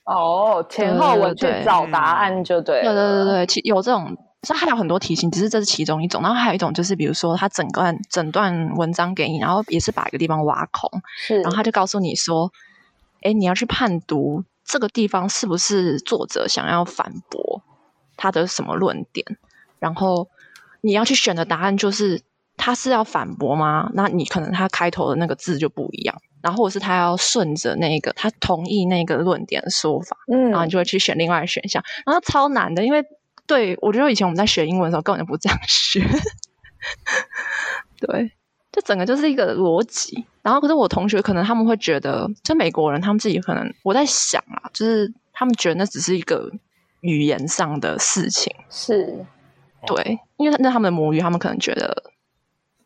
[0.04, 2.80] 哦，前后文去找答案就对。
[2.82, 6.22] 对对对对，其有这种，这还有很多题型，只是这是其中一种。
[6.22, 12.52] 然后还有一种就是，比如说他整段整段文章给你，然后也是把一个地方挖空，是，然后他就告诉你说，
[13.22, 14.44] 哎，你要去判读。
[14.68, 17.62] 这个地方是不是作者想要反驳
[18.16, 19.24] 他的什么论点？
[19.78, 20.28] 然后
[20.82, 22.20] 你要去选的答案就是
[22.56, 23.90] 他是要反驳吗？
[23.94, 33.02] 那你可能他开头的那个字就不一样，然后或者是他要顺着那个他同意那个论点的说法，嗯，然后你就会去选另外一选项，然后超难的，因为
[33.46, 36.04] 对我觉得以前我们在学英文的时候根本就不这样 学，
[37.98, 38.37] 对。
[38.78, 46.48] 这整个就是一个逻辑，然后可是我同学可能他们会觉得，就美国人他们自己可能我在想啊，就是他们觉得那只是一个
[47.00, 49.24] 语言上的事情，是，
[49.84, 52.04] 对，因为那他们的母语，他们可能觉得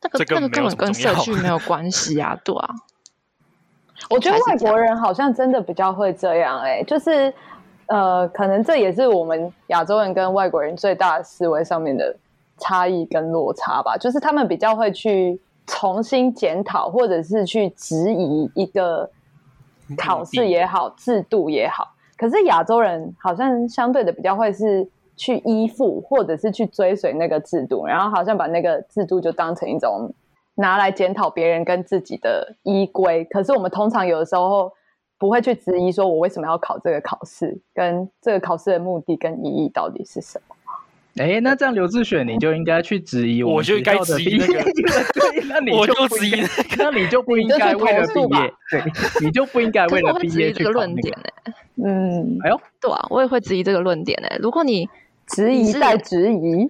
[0.00, 2.70] 那个那个根本跟社区没有关系啊， 对啊。
[4.08, 7.30] 我觉得外国人好像真的比较会这样，哎，就是
[7.88, 12.16] 呃，可能这也是我们亚洲人跟外国人最大的思维上面的
[12.56, 15.38] 差异跟落差吧，就是他们比较会去。
[15.72, 19.10] 重新检讨，或者是去质疑一个
[19.96, 21.94] 考试也好，制度也好。
[22.18, 30.12] 可是亚洲人好像相对的比较会是去依附，或者是去追随那个制度，然后好像把那个制度就当成一种
[30.56, 33.24] 拿来检讨别人跟自己的依归。
[33.24, 34.70] 可是我们通常有的时候
[35.18, 40.51] 不会去质疑，说我为什么要考这个考试，跟这个考试的目的跟意义到底是什么。
[41.18, 44.64] 哎，那这样刘志选你就应该去质疑我，我就该质疑那个，
[45.46, 46.42] 那你就质疑，
[46.78, 48.82] 那你就不应该 为了毕业，对，
[49.20, 51.52] 你就不应该为了毕业去论点呢。
[51.84, 54.28] 嗯，哎呦，对啊，我也会质疑这个论点呢。
[54.40, 54.88] 如果你
[55.26, 56.66] 质疑再质疑，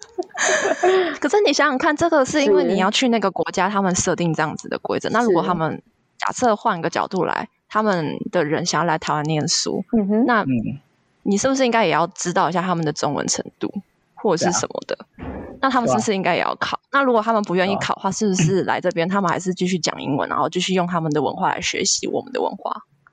[1.18, 5.08] 可是你想想看，这个是因为你要去那个国家，他们设定这样子的规则。
[5.08, 5.80] 那如果他们
[6.18, 10.80] 假设换个角度来，他们的人想要来台湾念书，嗯哼，那嗯。
[11.24, 13.72] 你是不是应该也要知道一下他们的中文程度，
[14.14, 14.96] 或者是什么的？
[15.18, 15.26] 啊、
[15.60, 16.76] 那他们是不是应该也要考？
[16.76, 22.72] 啊、那如果他们不愿意考的话，是不是来这边他们还是继续讲英文，然后继续用他们的文化来学习我们的文化？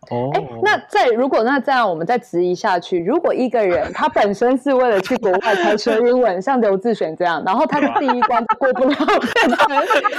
[0.09, 9.57] 哦，哎，那再如果那这样，我们再质疑下去，如果一个人他本身是为了去国外才学英文，像刘志选这样，然后他的第一关过不了，变成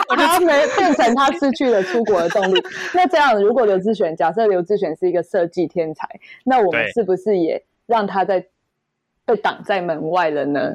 [0.16, 2.62] 他没变成他失去了出国的动力。
[2.94, 6.08] 那这样，如果刘志选假设刘志选是一个设计天才，
[6.44, 7.62] 那我们是不是也？
[7.92, 8.42] 让他在
[9.26, 10.74] 被挡在门外了呢？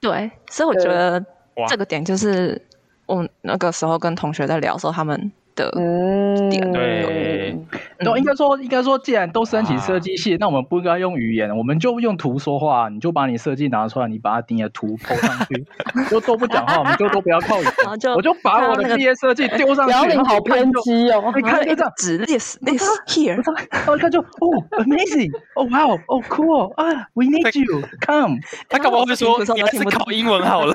[0.00, 1.22] 对，所以我觉得
[1.68, 2.60] 这个点就是
[3.04, 5.30] 我那个时候跟同学在聊的时候，他们。
[5.54, 7.58] 的嗯，对，
[8.04, 12.88] 都应该说，应该说，既然都申请设计系，那我们不应该用语言，我们就用图说话。
[12.88, 15.66] 你就把你设计拿出来，你把它顶的图 po 上去，
[16.08, 17.72] 就都不讲话，我们就都不要靠语言。
[18.14, 19.92] 我就把我的毕业设计丢上去。
[19.92, 21.32] 辽宁好偏激哦！
[21.34, 24.46] 你看，就这样指 this this here，然后他就哦
[24.78, 28.38] ，amazing，哦，wow，哦，cool，啊，we need you，come。
[28.68, 30.74] 他干嘛会说你还是考英文好了？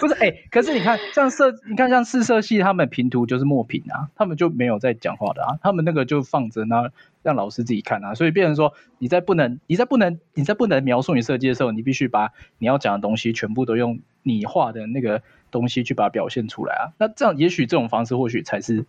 [0.00, 3.82] 不是，哎，可是你看，像设，你看像四色系，他们平图就是墨评。
[3.86, 6.90] 啊，他们就没有在讲话的啊，他们那个就就放着，那
[7.22, 8.14] 让老师自己看啊。
[8.14, 16.92] 所以变成说，你在不能，你在不能，你在不能描述你设计的时候，你必须把你要讲的东西全部都用你画的那个东西去把它表现出来啊。
[16.98, 18.84] 那这样，也许这种方式或许才是，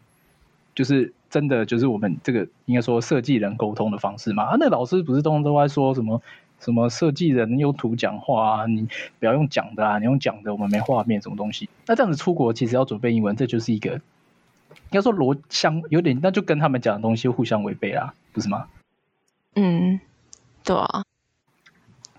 [0.73, 4.43] 就是真的，就是我们这个应该说设计人沟通的方式嘛。
[4.43, 6.21] 啊，那老师不是通常都在说什么
[6.59, 8.87] 什么设计人用图讲话啊，你
[9.19, 11.69] 不要用讲的啊，你用讲的我们没画面什么东西。
[11.85, 13.99] 那这样子出国其实要准备英文，这就是一个。
[14.89, 18.67] 应该说逻相有点，那就跟他们讲的东西互相违背啦，不是吗？
[19.55, 19.99] 嗯，
[20.63, 21.03] 对啊。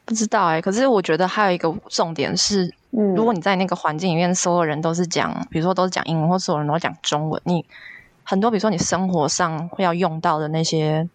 [0.04, 7.62] 不知道哎、欸，可是我觉得还有一个重点是，嗯，如果你在那个环境里面，所有人都是讲，比如说都是讲英文，或所有人都讲中文，你
[8.24, 11.06] 很多比如说你生活上会要用到的那些，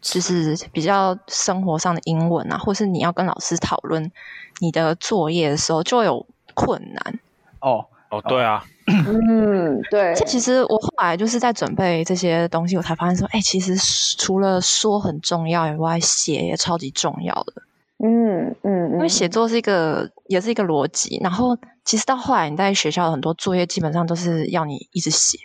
[0.00, 4.10] 就是比较生活上的英文啊，或是你要跟老师讨论
[4.58, 7.20] 你的作业的时候，就有困难。
[7.60, 10.14] 哦哦，对啊，嗯，对。
[10.14, 13.76] 这其实我后来就是在准备这些东西，我才发现说，哎、欸，其实
[14.16, 17.52] 除了说很重要以外，写也超级重要的。
[18.00, 21.18] 嗯嗯，因为写作是一个，也是一个逻辑。
[21.20, 25.36] 然后，其实到后来，你在学校的很多作业基本上都是要你一直写。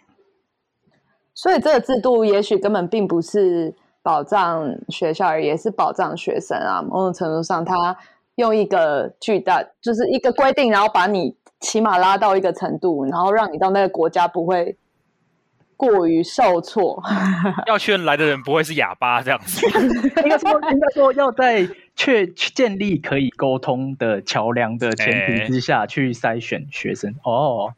[1.34, 6.80] 所以，这个制度也许根本并不是保障学校，而也是保障学生啊。
[6.82, 7.98] 某种程度上，他
[8.36, 14.78] 用一个巨大，就是一个规定，然后把你起码拉到一个程度，然后让你到那个国家不会
[15.76, 17.02] 过于受挫。
[17.66, 19.66] 要劝来的人不会是哑巴这样子。
[20.22, 21.68] 应该说，应该说要在。
[21.96, 27.76] 确建立可以沟通的桥梁的前提之下去筛选学生、欸、哦，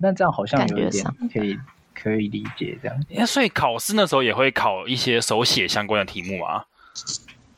[0.00, 1.02] 那这样好像有一点
[1.32, 1.58] 可以
[1.94, 3.04] 可以理解这样。
[3.08, 6.66] 那所以考试那时候也会考一些手写相关的题目啊？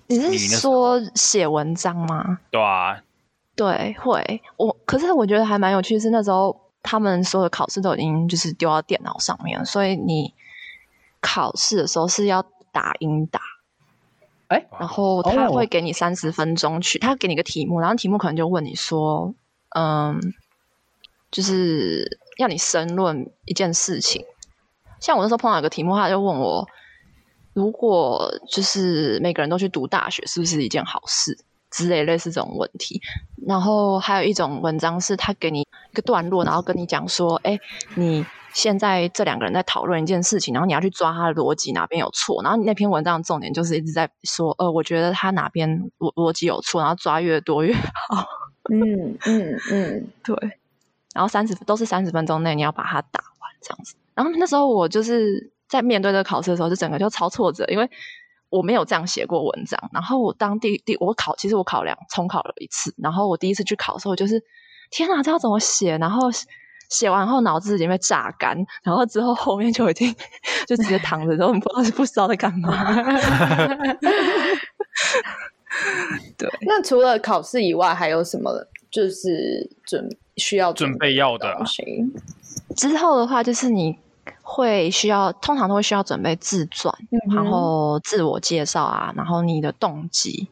[0.06, 2.38] 你是说写文章吗？
[2.52, 3.02] 对啊，
[3.60, 4.42] 对，会。
[4.56, 10.32] 我可是我觉得还蛮有趣的是那时候他们所有的考试都已经就是丢到电脑上面，所以你
[11.20, 12.42] 考试的时候是要
[12.72, 13.38] 打印打。
[14.48, 19.34] 哎，然后他会给你三十分钟去，他给你个题目，然后题目可能就问你说，
[19.76, 20.18] 嗯，
[21.30, 24.24] 就是要你申论一件事情。
[25.00, 26.66] 像我那时候碰到一个题目，他就问我，
[27.52, 31.36] 如果就是每个人都去读大学，是不是一件好事
[31.70, 33.00] 之类类似这种问题。
[33.46, 37.58] 然后还有一种文章是他给你一个段落，然后跟你讲说，哎，
[37.94, 38.24] 你。
[38.52, 48.26] 现在这两个人在讨论一件事情，然后你要去抓他的逻辑哪边有错，然后你那篇文章的重点就是一直在说，呃，我觉得他哪边逻逻辑有错，然后抓越多越好。
[48.68, 50.34] 嗯嗯嗯， 对。
[51.14, 53.94] 然后三十都是三十分钟内你要把它打完这样子。
[54.16, 57.88] 然后那时候我就是在面对这个考试的时候，就整个就超挫折，因为
[58.50, 59.90] 我没有这样写过文章。
[59.92, 62.94] 然后我当第第我考，其实我考两重考了一次。
[62.98, 64.42] 然后我第一次去考的时候，就是
[64.90, 65.96] 天哪，这要怎么写？
[65.96, 66.28] 然后。
[66.90, 70.12] 写完后脑子已经被榨干，然后之后后面就已经
[70.66, 72.92] 就直接躺着，然后不知道是不知道在干嘛。
[76.36, 78.50] 对，那除了考试以外，还有什么
[78.90, 80.04] 就是准
[80.36, 81.56] 需要准备，准备要的？
[82.74, 83.96] 之后的话，就是你
[84.52, 90.48] 会需要，通常都会需要准备自传，嗯、然后自我介绍啊，然后你的动机，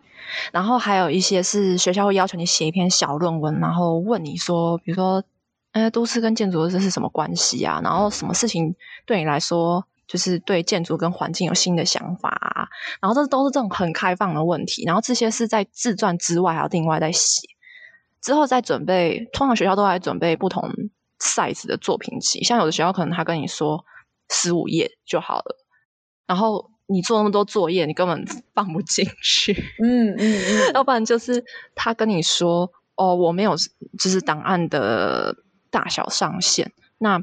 [0.53, 5.25] 然后还有一些是学校会要求你写一篇小论文，然后问你说，比如说。
[5.73, 7.79] 呃，都市跟建筑这是什么关系啊？
[7.85, 12.67] 然后什么事情对你来说，就是对建筑跟环境有新的想法啊？
[13.03, 14.85] 然后这都是这种很开放的问题。
[14.87, 17.47] 然后这些是在自传之外还要另外再写。
[18.23, 20.73] 之后再准备，通常学校都在准备不同
[21.21, 22.43] size 的作品集。
[22.43, 23.85] 像有的学校可能他跟你说
[24.31, 25.57] 十五页就好了，
[26.27, 29.53] 然后你做那么多作业，你根本放不进去。
[29.83, 33.57] 嗯嗯嗯， 要不然就是他跟你说，哦，我没有，
[33.99, 35.37] 就是档案的。
[35.71, 37.23] 大小上限，那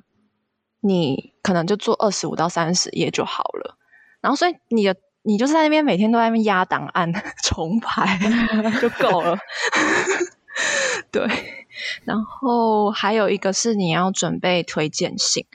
[0.80, 3.76] 你可能就做二十五到三十页就好了。
[4.22, 7.12] 然后，所以你的你就是在那边每天都在那边压档案
[7.44, 8.20] 重排
[8.80, 9.36] 就够了。
[11.12, 11.28] 对，
[12.04, 15.46] 然后还有一个是你要准备推荐信，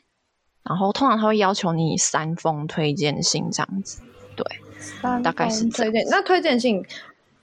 [0.62, 4.02] 然后通常他会要求你三封推荐信这样子。
[4.36, 4.44] 对，
[5.22, 6.06] 大概是推荐。
[6.08, 6.84] 那推荐信，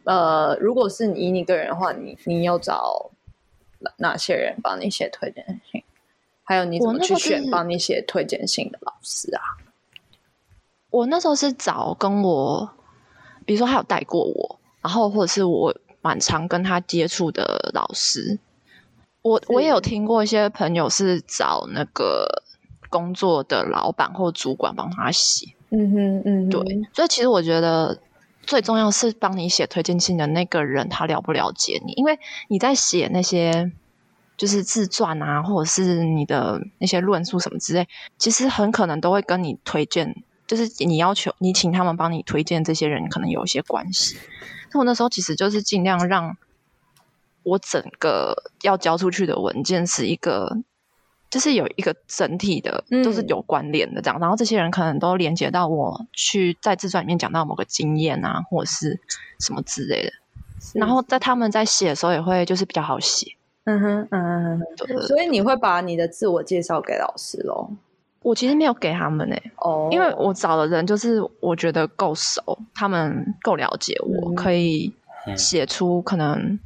[0.03, 3.11] 呃，如果是以你个人的话，你你要找。
[3.97, 5.83] 哪些人帮你写推荐信？
[6.43, 9.41] 还有你怎么去选帮你写推荐信的老师啊？
[10.89, 12.71] 我那时候是找跟我，
[13.45, 18.39] 比如说他有带过我，然后或者是我蛮常跟他接触的老师。
[19.27, 22.43] 我我也有听过一些朋友是找那个
[22.89, 25.53] 工作的老板或主管帮他写。
[25.69, 26.81] 嗯哼嗯哼，对。
[26.93, 27.99] 所以其实我觉得。
[28.47, 31.91] 最重要是帮你写推荐信的那个人，他了不了解你？
[31.97, 33.73] 因为你在写那些
[34.37, 37.85] 就是自传啊，或者是你的那些论述什么之类，
[38.17, 40.15] 其实很可能都会跟你推荐，
[40.47, 44.15] 就是你要求你请他们帮你推荐这些人，可能有一些关系。
[44.71, 46.37] 那我那时候其实就是尽量让
[47.47, 50.57] 我整个要交出去的文件是一个。
[51.29, 58.97] 就是有一个整体的，都是有关联的这样，嗯、然后这些人可能都连接到我去在自传里面讲到某个经验啊，或者是
[59.41, 60.11] 什么之类的，
[60.79, 63.35] 然后在他们在写的时候也会就是比较好写。
[63.65, 64.61] 嗯哼，嗯。
[65.01, 67.71] 所以你会把你的自我介绍给老师喽？
[68.21, 69.93] 我其实没有给他们诶、欸，哦，oh.
[69.93, 74.93] 因为我找的人就是我觉得够熟，他们够了解我，嗯、可以
[75.35, 76.57] 写出可能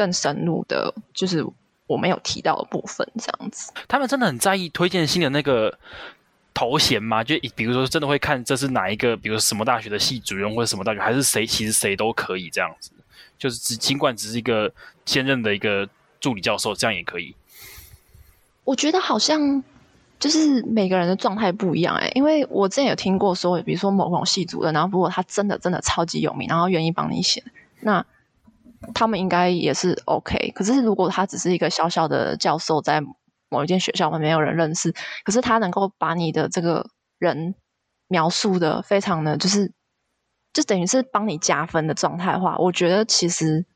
[0.00, 1.44] 更深入的，就是
[1.86, 3.70] 我没有提到的部分，这样子。
[3.86, 5.78] 他们真的很在意推荐信的那个
[6.54, 7.22] 头衔吗？
[7.22, 11.44] 就比如说，真的会看这是哪一个，比如说什么大学的系主任或者什么大学，还是谁？
[11.44, 12.92] 其实谁都可以这样子，
[13.38, 14.72] 就是只尽管只是一个
[15.04, 15.86] 现任的一个
[16.18, 17.34] 助理教授，这样也可以。
[18.64, 19.62] 我觉得好像
[20.18, 27.44] 就是每个人的状态不一样哎、欸，因为我之前有听过说，比如说某某系主任，然后如果他真的真的超级有名，然后愿意帮你写，
[27.80, 28.06] 那
[28.94, 30.52] 他们应该也是 OK。
[30.54, 33.02] 可是如果他只是一个小小的教授，在
[33.48, 36.86] 某一间学校，没有人认识，可是他能够把你的这个
[37.18, 37.54] 人
[38.08, 39.72] 描述的非常的就是，
[40.52, 43.66] 就等于是帮你加分的状态的话，我觉得其实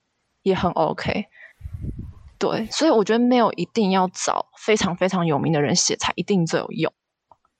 [0.42, 1.26] 也很 OK。
[2.38, 6.92] 对，所以我觉得没有一定要找非常非常有名的人写才一定最有用，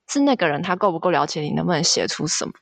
[0.09, 2.53] 是那个人他够不够了解你，能不能写出什么，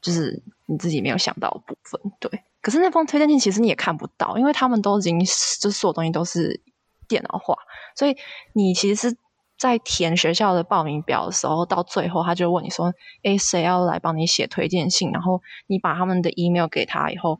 [0.00, 2.00] 就是你自己没有想到的部分。
[2.20, 6.60] 对，可是那封推荐信其实你也看不到，因为他们都已经就是所有东西都是
[7.08, 7.56] 电脑化，
[7.94, 8.16] 所以
[8.54, 9.16] 你其实是
[9.58, 17.38] 在填学校的报名表的时候，到最后他就问你说：“诶，谁要来帮你写推荐信？”然后你把他们的 email 给他以后，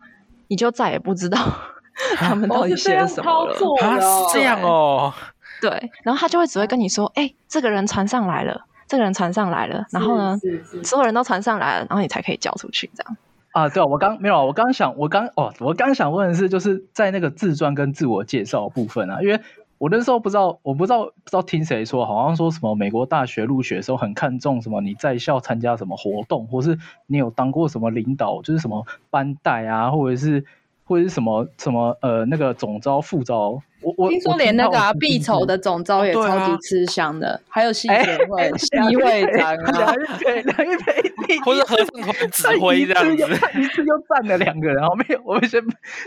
[0.48, 1.38] 你就再也不知道。
[2.16, 3.54] 他们到底写了什么了？
[3.80, 5.12] 啊，是这样哦。
[5.61, 10.37] 对，然后他就会只会跟你说：“哎、欸，这个人传上来了，这个人传上来了。”然后呢，
[10.82, 13.16] 所有人都传上来了，然后你才可以交出去，这样。
[13.52, 19.40] 啊，对，我刚没有，我刚想，我刚哦，我刚想问的是，就是在那个自传跟自我介绍部分啊，因为
[19.78, 30.44] 我那时候不知道，我不知道不知道听谁说，好像说什么美国大学入学的时候很看重什么你在校参加什么活动，或是你有当过什么领导，就是什么班代啊，或者是。
[30.92, 43.24] 或者是什么什么呃那个总招副招，我我听说连那个啊必筹的总招也超级吃香的，还有系学会 系会长啊，对，两一杯，或者合唱团指挥这样子，
[43.59, 45.62] 一次就占了两个人，后没有，我们先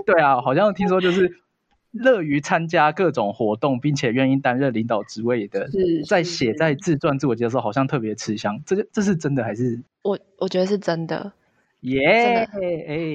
[0.06, 1.32] 对啊，好像听说就是
[1.92, 5.68] 乐于参加各种活动，并且愿意担任领导职位的，
[6.08, 9.82] 在写在自传自我介绍好像特别吃香，这这是真的还是？
[10.04, 11.34] 我我觉得是真的。
[11.86, 12.48] 耶！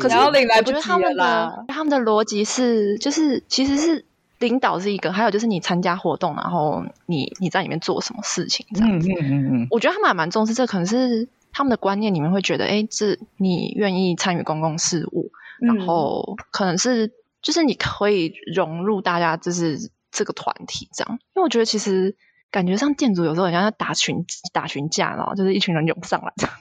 [0.00, 4.04] 可是我觉得他们的他们的逻辑是，就是其实是
[4.38, 9.08] 领导是一个，还有就是你参加活动，然后你你在里面做什么事情这样子。
[9.08, 9.66] 嗯嗯嗯嗯。
[9.70, 15.30] 我觉得他们还蛮重视这，可能是他们的观念里面会觉得，哎，这你愿意参与公共事务，
[15.60, 21.18] 然后可能是就是你可以融入大家，就是这个团体这样。
[21.34, 22.14] 因为我觉得其实
[22.50, 26.56] 感觉上建筑有时候好像要打群打群架，然后就是一群人涌上来这样。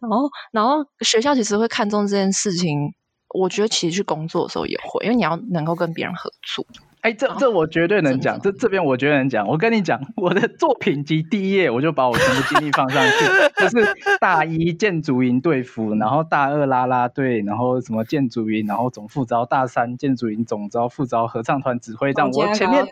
[0.00, 2.92] 然后，然后学校其实会看重这件事情。
[3.32, 6.66] 我觉得其实去工作的时候也会，因为你要能够跟别人合作。
[7.02, 9.46] 哎，这这我绝对能讲，这这边我绝对能讲。
[9.48, 13.24] 我跟你讲，我的作品集第一页我就把我全部精力放上去，
[13.62, 22.30] 就是大一建筑营队服，然后大二啦啦队，然后什么建筑营，然后总副招，大三建筑营总招、副招、合唱团指挥这样。
[22.32, 22.84] 我前面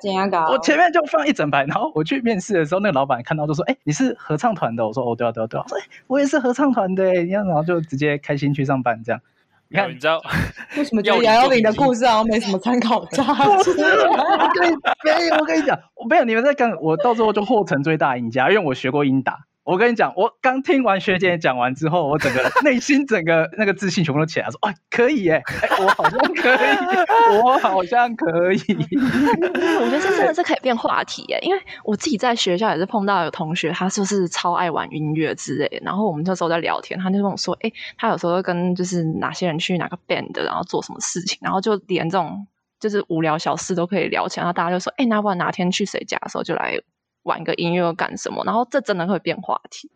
[0.51, 9.21] 我前面就放一整排，然后我去面试的时候，那个老板看到就说：“哎，你是合唱团的？”我说：“哦，对啊，对啊，对啊。”我说：“哎，我也是合唱团的。”你看，然后就直接开心去上班这样。
[9.70, 10.18] 你看，你知道
[10.78, 13.22] 为什么觉得杨幺零的故事好像没什么参考价
[13.62, 13.70] 值？
[14.09, 19.37] 我跟你，我跟你讲，我没有你们在跟，我到时候就后成最大赢家，因为我学过英达。
[19.68, 25.42] 我跟你讲，我刚听完学姐讲完之后，我整个内心整个那个自信全部都起来，说：“哎，可以耶，
[25.78, 28.57] 我好像可以， 我好像可以。
[28.96, 42.46] ”我觉得这真的是可以变话题耶，因为我自己在学校也是碰到有同学，他就是超爱玩音乐之类的，然后我们那时候在聊天，他就跟我说：“哎，他有时候会跟就是哪些人去哪个 band，然后做什么事情，然后就连这种
[42.81, 46.81] 就是无聊小事都可以聊起来。”然后大家就说：“哎，那不然哪天去谁家的时候就来。”
[47.28, 48.42] 玩个音乐干什么？
[48.44, 49.88] 然后这真的会变话题，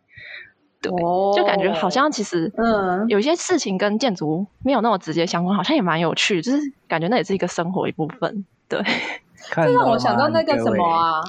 [0.81, 0.91] 对，
[1.35, 8.79] 就感觉好像其实，嗯，有些事情跟建筑没有那么直接相关，好像也蛮有趣，就是感觉那也是一个生活一部分，对。
[9.51, 11.21] 这让我想到那个什么啊，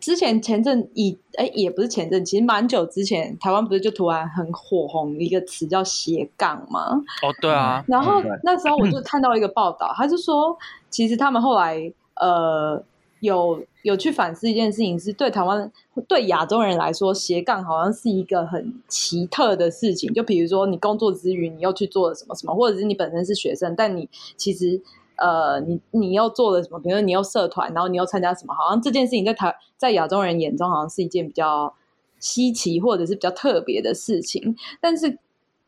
[0.00, 6.92] 之前前阵以哎也不是前阵，其实蛮久之前，台湾不是就突然很火红一个词叫斜杠吗？
[7.22, 7.84] 哦，对啊。
[7.86, 10.56] 然后那时候我就看到一个报道，他就说，
[10.88, 12.82] 其实他们后来呃。
[13.20, 15.70] 有有去反思一件事情，是对台湾
[16.06, 20.12] 对亚洲人来说，斜杠好像是一个很奇特的事情。
[20.14, 24.80] 就比如说，你工作之余，你又去做了什么什么，或者是你本身是学生，但你其实
[25.16, 26.78] 呃，你你又做了什么？
[26.78, 28.54] 比如说，你又社团，然后你又参加什么？
[28.54, 31.74] 好像这件事情在台在亚洲人眼中，好像是一件比较
[32.20, 34.56] 稀奇或者是比较特别的事情。
[34.80, 35.18] 但是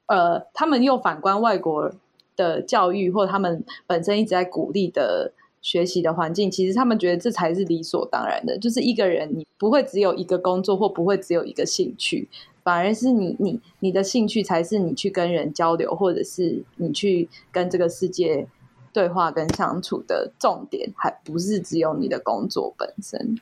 [0.06, 1.90] 呃，他们又反观外国
[2.36, 5.32] 的教育，或他们本身一直在鼓励的。
[5.62, 8.58] 学习的环境，其实他们觉得这才是理所当然的。
[8.58, 12.28] 就是一个人，你不会只有一个工作，或不会只有一个兴趣，
[12.62, 18.46] 反而是你、你、你的兴趣才是你去跟人交流，或者是你去跟这个世界
[18.92, 23.36] 对话跟相处的重点，还不是只有你的工作本身。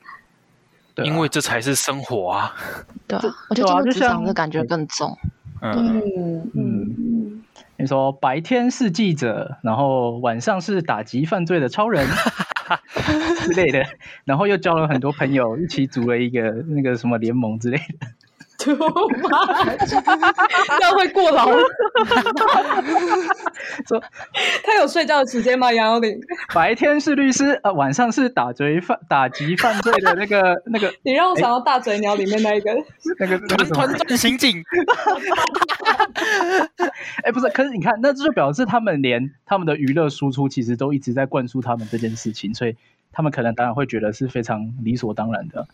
[0.95, 2.53] 对啊、因为这才是生活啊！
[3.07, 5.17] 对啊，我觉得进入职场的感觉更重。
[5.61, 6.95] 嗯嗯嗯，
[7.79, 12.05] 你说白天是记者，然后晚上是打击犯罪的超人
[13.39, 13.85] 之类的，
[14.25, 18.07] 然后又交了很多朋友，一起组了一个那个什么联盟之类的。
[18.59, 18.71] 这
[20.81, 21.49] 样 会过劳。
[23.87, 24.03] 说
[24.63, 25.71] 他有睡觉的时间吗？
[25.71, 26.19] 杨友玲，
[26.53, 30.93] 白天是律师，呃，晚上是打贼犯、打击犯罪的那个 那个。
[31.03, 32.71] 你让我想到大嘴鸟里面那一个，
[33.19, 34.61] 那个团团转刑警。
[37.23, 42.75] 哎，不是，可是你看，那这就表示他们连他们的娱乐输出其实都一直在灌输他们这件事情，所以
[43.11, 45.67] 他们可能当然会觉得是非常理所当然的，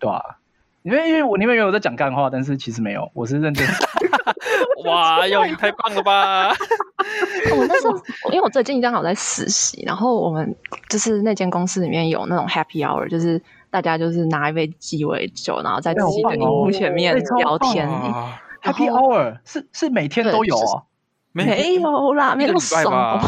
[0.00, 0.41] 对吧、啊？
[0.82, 3.66] 因为因为我你们以为我在讲干话，但是其实没有，我是认真。
[4.84, 6.48] 哇哟，你太棒了吧！
[7.56, 7.96] 我那时候
[8.30, 10.54] 因为我最近刚好在实习，然后我们
[10.88, 17.88] 就是那间公司里面有那种 happy hour，就是大家就是拿一杯鸡尾酒，然后在自己的荧幕前面聊天。
[18.60, 20.82] happy hour 是是每天都有啊？
[21.30, 23.20] 没有啦，没有什么，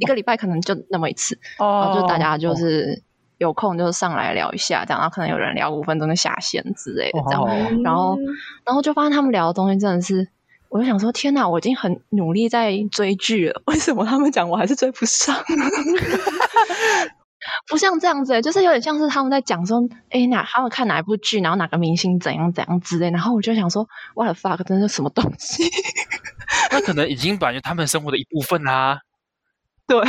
[0.00, 3.02] 一个礼拜可能就那么一次，然后就大家就是。
[3.38, 7.48] 有空就上来聊一下，这样，然后可能有人聊五分钟就下线之类的，这样，哦、
[7.84, 8.18] 然后，
[8.64, 10.28] 然后就发现他们聊的东西真的是，
[10.68, 15.36] 我就想说，天哪，我已经很努力在追剧了，为什么他们讲我还是追不上？
[17.68, 19.80] 不像这样子，就是有点像是他们在讲说，
[20.10, 25.62] 哎，哪他们看哪一部剧，然后哪个明星怎样怎样之类，然后我就想说，What the fuck，真是什么东西？
[26.72, 28.98] 那可能已经感觉他们生活的一部分啦、啊。
[29.86, 30.00] 对。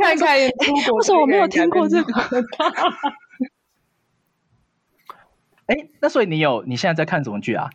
[0.00, 2.12] 看看出国，为什么我没有听过这个？
[5.66, 7.70] 哎， 那所以你有你现在在看什么剧啊？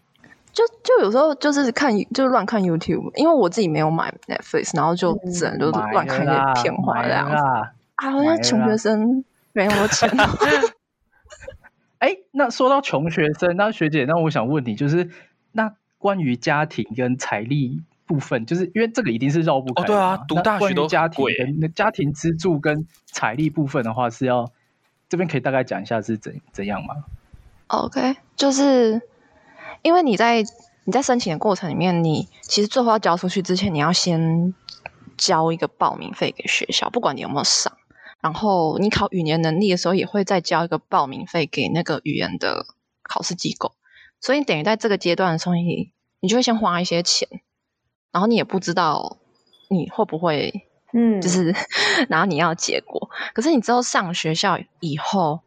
[0.52, 7.36] 就就有时候就是看，就是乱看 YouTube，因为我自己没有买 Netflix，然后就只能就是乱看一些片花这样子。
[7.36, 7.72] 啊，
[8.12, 10.10] 好像穷学生没有钱。
[12.00, 15.10] 哎，那说到穷学生，那学姐，那我想问你，就是
[15.52, 17.84] 那关于家庭跟财力。
[18.10, 19.84] 部分就是因为这个一定是绕不开。
[19.84, 21.28] 哦，对啊，读大学都家庭
[21.62, 24.51] 跟家庭资助跟财力部分的话，是要
[25.07, 26.95] 这边可以大概讲一下是怎怎样吗
[27.68, 28.99] ？OK，就是
[29.84, 30.43] 因为你在
[30.86, 34.55] 你在申请的过程里面，你其实最后要交出去之前，你要先
[35.16, 37.72] 交一个报名费给学校，不管你有没有上。
[38.22, 42.66] 然后你考语言能力的时候，也会再交一个报名费给那个语言的
[43.03, 43.76] 考试机构。
[44.20, 47.30] 所以你等于在这个阶段的时候，你你就会先花一些钱。
[48.12, 49.18] 然后你也不知道
[49.70, 51.53] 你会不会，嗯，就是，
[52.10, 53.10] 然后你要结果。
[53.34, 55.41] 可是你之后上学校以后，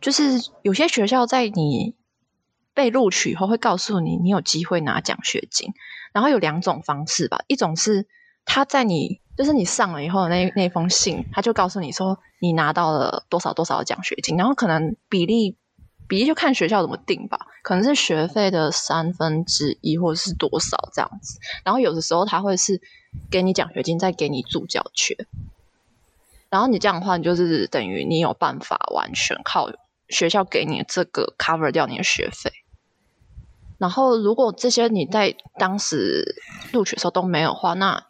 [0.00, 0.24] 就是
[0.62, 1.94] 有些学校在你
[2.74, 5.72] 被录取以后会告诉你，你有机会拿奖学金。
[6.12, 8.06] 然后有两种方式吧，一种是
[8.44, 15.56] 他在你就是你上了以后的那那封信，他就告诉你说你拿到了多少多少的奖学金，然后可能比例。
[16.08, 21.40] 比例就看学校怎么定吧，可能是学费的三分之一或者是多少这样子。
[21.64, 22.80] 然后有的时候他会是
[23.28, 25.16] 给你奖学金，再给你助教缺。
[26.48, 29.68] 然后你这样的话，你就是等于你有办法完全靠
[30.08, 32.52] 学校给你这个 cover 掉你的学费。
[33.78, 36.36] 然后如果这些你在当时
[36.72, 38.06] 录取的时候都没有的话，那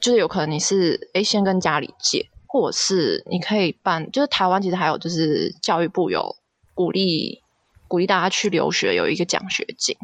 [0.00, 6.36] 就是有可能你是诶先跟家里借，或者是你可以办，就是台湾其实还有就是教育部有。
[6.72, 7.42] 鼓励
[7.88, 9.96] 鼓励大家去留学，有一个奖学金。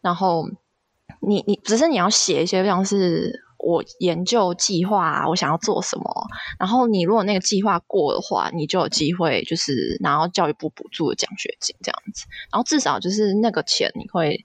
[0.00, 0.48] 然后
[1.20, 6.26] 你你只是你要写一些像是我研究计划，我想要做什么。
[6.58, 12.26] 然后你如果那个计划过的话，你就有机会就是拿到教育部补助的奖学金这样子。
[12.50, 14.44] 然后至少就是那个钱，你会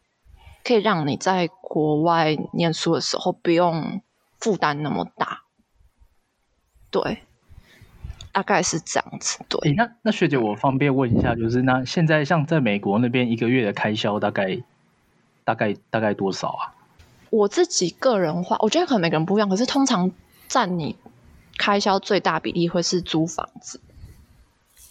[0.63, 4.01] 可以让你在国外念书的时候不用
[4.39, 5.43] 负担那么大。
[6.91, 7.26] 对。
[8.37, 9.73] 大概是这样子，对。
[9.73, 14.61] 那那学姐，我方便问一下，就是那现在像在美国那边一个月的开销大概
[15.43, 16.69] 大概大概多少啊？
[17.31, 20.11] 我自己个人话，我觉得可能每个人不一样，可是通常
[20.47, 20.95] 占你
[21.57, 23.81] 开销最大比例会是租房子。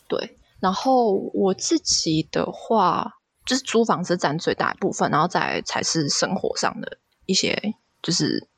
[0.08, 3.12] 对，然后我自己的话，
[3.44, 8.48] 就是租房子占最大一部分，然后再才是生活上的一些，就是。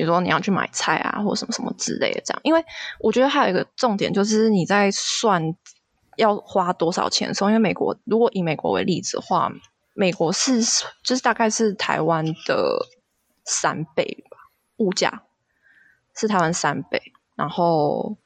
[0.00, 2.40] 比如说你要去买菜啊，或什么什么之类的，这样。
[2.42, 2.64] 因为
[3.00, 5.54] 我觉得还有一个重点，就是你在算
[6.16, 9.52] 要花多少钱的时候，因为美国如果以美国为例子的话，
[9.92, 10.62] 美国是
[11.04, 12.86] 就是大概是台湾的
[13.44, 14.38] 三倍吧，
[14.78, 15.24] 物价
[16.16, 17.02] 是台湾三倍。
[17.36, 18.16] 然后，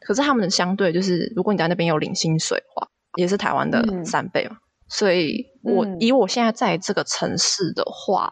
[0.00, 4.56] 可是他们的相对就是，如果你在那边有领薪水的话，也是台湾的三倍嘛。
[4.56, 8.30] 嗯、所以我，我以我现在在这个城市的话。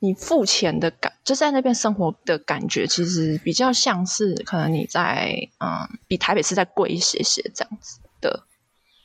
[0.00, 8.44] 你付钱的感，就在那边生活的感觉，其实比较像是可能你在嗯，比台北市再贵一些些这样子的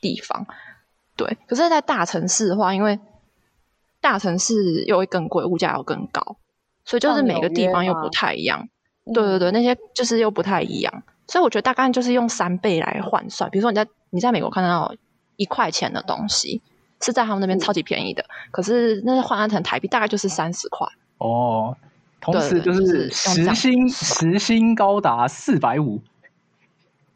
[0.00, 0.46] 地方。
[1.16, 2.98] 对，可是，在大城市的话，因为
[4.00, 6.36] 大城市又会更贵，物价又更高，
[6.84, 8.68] 所以就是每个地方又不太一样。
[9.14, 13.50] 对对对，那些就是又不太一样，所以我觉得大概就是用三倍来换算。
[13.50, 14.94] 比如说你在你在美国看到
[15.36, 16.62] 一块钱的东西。
[17.00, 20.86] 是在他们那边超级便宜的，嗯、可是那换算成台币大概就是三十块
[21.18, 21.76] 哦。
[22.20, 26.02] 同时就是时薪时薪高达四百五。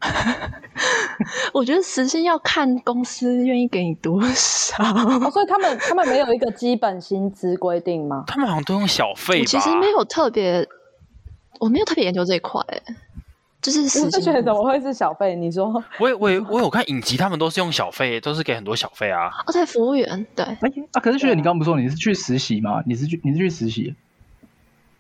[1.52, 8.24] 我觉得时薪要看公司愿意给你多少，哦、所以他们他们没有一个基本薪资规定吗？
[8.26, 9.44] 他们好像都用小费？
[9.44, 10.66] 其实没有特别，
[11.60, 12.60] 我没有特别研究这一块。
[13.64, 15.34] 就是我就觉得怎么会是小费？
[15.34, 15.64] 你说，
[15.98, 19.30] 我我我有看影集，他们都是用小费，都是给很多小费啊。
[19.46, 20.44] 哦，对，服务员对。
[20.44, 20.58] 哎
[20.92, 22.82] 啊，可是学姐，你刚刚不是说你是去实习吗？
[22.86, 23.94] 你是去你是去实习？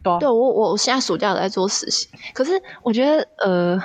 [0.02, 2.52] 对啊，对我我现在暑假有在做实习，可是
[2.82, 3.82] 我觉得呃。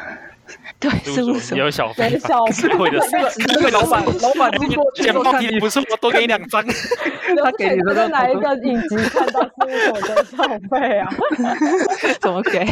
[0.79, 2.17] 对， 是不是有小费？
[2.19, 2.99] 小费会的，
[3.47, 6.63] 那个老板，老板经过简报题不是我多给你两张，
[7.43, 11.09] 他给你的哪一个影集看到事务所的小费啊？
[12.19, 12.63] 怎么给？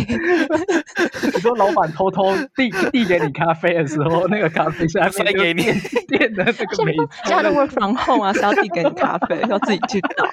[1.24, 5.64] 你说老板偷偷递递给你咖啡的时候，那个咖啡下面给你
[6.08, 10.28] 垫的这个美，现在 work from home 啊，是要递给你咖啡，要自己去倒。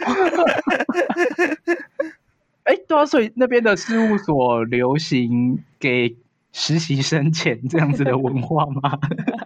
[2.64, 6.14] 哎，对啊，所以那边的事务所流行给。
[6.54, 8.98] 实习生钱这样子的文化吗？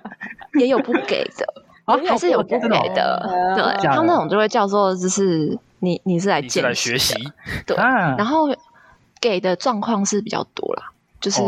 [0.60, 3.16] 也有不给的，啊、还是有不给的。
[3.24, 7.14] 哦、对，他们那种就会叫做，就是你你是来见习学习，
[7.66, 7.74] 对。
[7.76, 8.48] 啊、然后
[9.20, 11.40] 给的状况是比较多啦，就是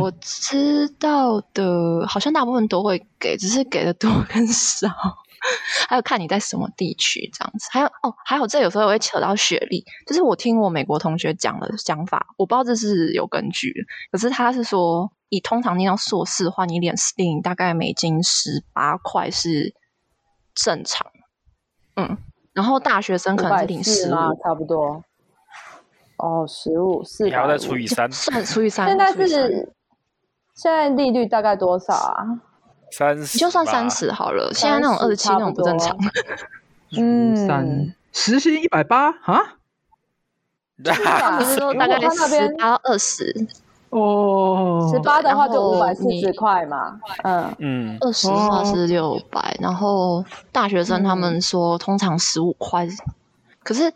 [0.00, 4.88] 我知道的，好像大部分都会给，只是给的多跟少。
[5.88, 13.80] 还有看你在什么地区这样子，还有哦，还有这有时候也会扯到学历，就是我听我美国同学讲的想法，我不知道这是有根据的，
[14.10, 19.74] 可是他是说，你通常念到硕士的话，你领领大概美金十八块是
[20.54, 21.06] 正常，
[21.96, 22.16] 嗯，
[22.52, 25.04] 然后大学生可能是领十五，差不多，
[26.16, 29.72] 哦，十五四，你还要再除以三，算除以三，现在是
[30.54, 32.24] 现在利率大概多少啊？
[32.96, 34.50] 三十，你就算三十好了。
[34.54, 35.94] 现在那种二十七那种不正常。
[36.96, 39.56] 嗯，三时薪一百八啊？
[40.82, 43.46] 不是说大概十八到二十
[43.90, 44.90] 哦。
[44.90, 46.98] 十八的话就五百四十块嘛。
[47.22, 49.54] 嗯嗯，二十的话是六百。
[49.60, 52.88] 然后大学生他们说通常十五块，
[53.62, 53.92] 可是。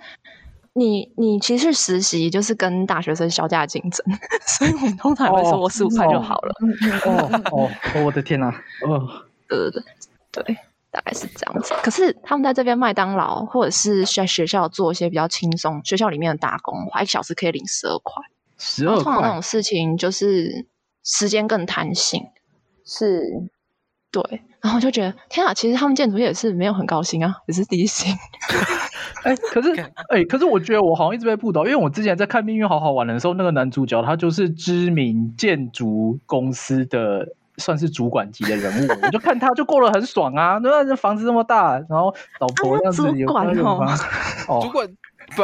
[0.81, 4.03] 你你其实实习就是跟大学生削价竞争，
[4.47, 6.55] 所以我们通常会说我十五块就好了。
[7.05, 8.49] 哦哦，哦，我的天哪！
[8.87, 9.07] 哦，
[9.47, 9.71] 对对
[10.33, 10.57] 对对，
[10.91, 11.75] 大概是这样子。
[11.83, 18.23] 可是他们在这边麦当劳或者是在学校做一些比较轻松，学校里面的打工，花一个小时可以领十二块。
[18.57, 19.05] 十二块。
[19.05, 20.67] 通常那种事情就是
[21.05, 22.25] 时间更弹性。
[22.87, 23.51] 是。
[24.13, 28.13] 对，然后就觉得天啊，其实他们建筑业也是没有很高薪啊，也是低薪。
[29.23, 29.71] 哎，可是
[30.09, 43.87] 哎，可是我觉得我好像一直被误导，因为我之前在看《命运好好玩》的时候，那个男主角他就是知名建筑公司的算是主管级的人物，我就看他就过得很爽啊，那那房子这么大，然后老婆这样子有管哦，
[44.49, 44.89] 哦，主管
[45.37, 45.43] 不，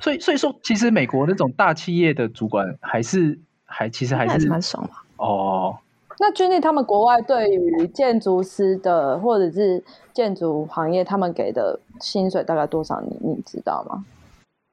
[0.00, 5.78] 所以所以说，其实美国那种大企业的主管还是还其实还是，还是蛮爽的哦。
[6.20, 13.00] 那君丽他们国外对于建筑师的或者是建筑行业，他们给的薪水大概多少？
[13.00, 14.04] 你你知道吗？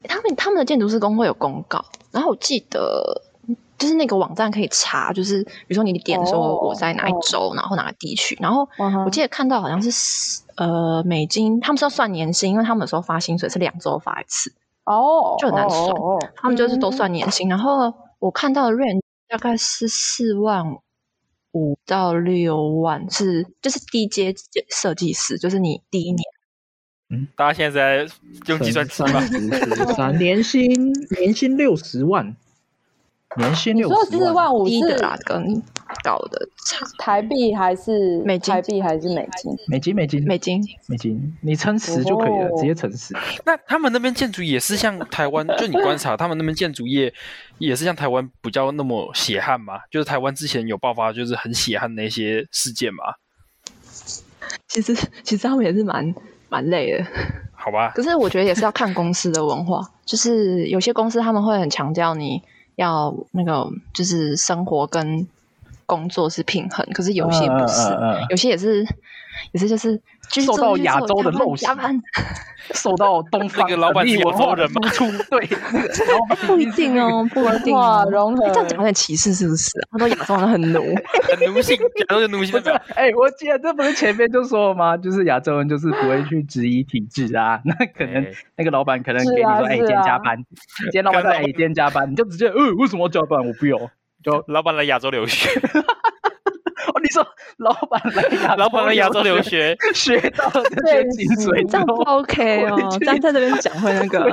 [0.08, 3.22] 他们他们的建筑师工会有公告，然后我记得
[3.78, 7.58] 就是那个网站可以查，就是比如说你点说我在哪一州，oh, oh.
[7.58, 8.68] 然后哪个地区，然后
[9.06, 14.52] 我记得看到好像是呃美金，他们是要算年薪，因为他们有时候发薪水是两周发一次
[14.86, 16.24] 哦，oh, 就很难算，oh, oh, oh.
[16.36, 20.78] 他们就是都算年薪，然后我看到的 range 大概是四万。
[21.56, 24.36] 五到六万是就是低阶
[24.70, 26.24] 设计师，就是你第一年。
[27.10, 28.14] 嗯，大家现在在
[28.47, 30.12] 用计算机吗？
[30.12, 32.36] 年薪年薪六十万。
[33.38, 35.62] 年薪六十万，四万五低的啦，跟
[36.04, 36.86] 高的差。
[36.98, 38.54] 台币还是美金？
[38.54, 39.56] 台币还是美金？
[39.68, 41.38] 美金，美金，美金，美金。
[41.41, 43.16] 你乘十就可以了，直接乘十。
[43.46, 45.46] 那他们那边建筑也是像台湾？
[45.58, 47.14] 就你观察，他们那边建筑业
[47.58, 49.80] 也是像台湾比较那么血汗吗？
[49.91, 53.04] 就是台湾之前有爆发，就是很血汗那些事件吗？
[54.68, 56.14] 其实，其实他们也是蛮
[56.50, 57.06] 蛮累的。
[57.54, 57.91] 好吧。
[57.96, 62.41] 可是我觉得也是要看公司的文化，就是有些公司他们会很强调你。
[62.78, 65.26] 要那个就是生活跟
[65.86, 68.86] 工作是平衡，可是有些不是，嗯嗯嗯、有些也是
[69.52, 70.02] 也是就是。
[70.28, 71.68] 受到亚洲的陋习，
[72.74, 74.82] 受到东方的个老板是亚洲人吗？
[75.30, 75.48] 对，
[76.48, 78.04] 不一定哦，不一定哦。
[78.10, 79.70] 融合这样讲有点歧视，是不是？
[79.92, 82.60] 他说亚洲人很奴，很奴性，亚洲人奴性。
[82.96, 84.98] 哎，我记得这不是前面就说了吗？
[84.98, 87.62] 就是亚洲人就是不会去质疑体制啊。
[87.64, 88.26] 那可能
[88.56, 90.36] 那个老板可能给你说，哎，今天加班，
[90.86, 93.46] 今天老板说，哎，今天加班，你就直接，呃，为什么要加班？
[93.46, 93.78] 我不要。
[94.26, 95.48] 就老板来亚洲留学。
[96.88, 97.26] 哦，你说
[97.58, 102.98] 老板来亚，老板来亚洲留学， 学到这些精髓，这样不 OK 哦？
[103.00, 104.30] 这样在这边讲会那个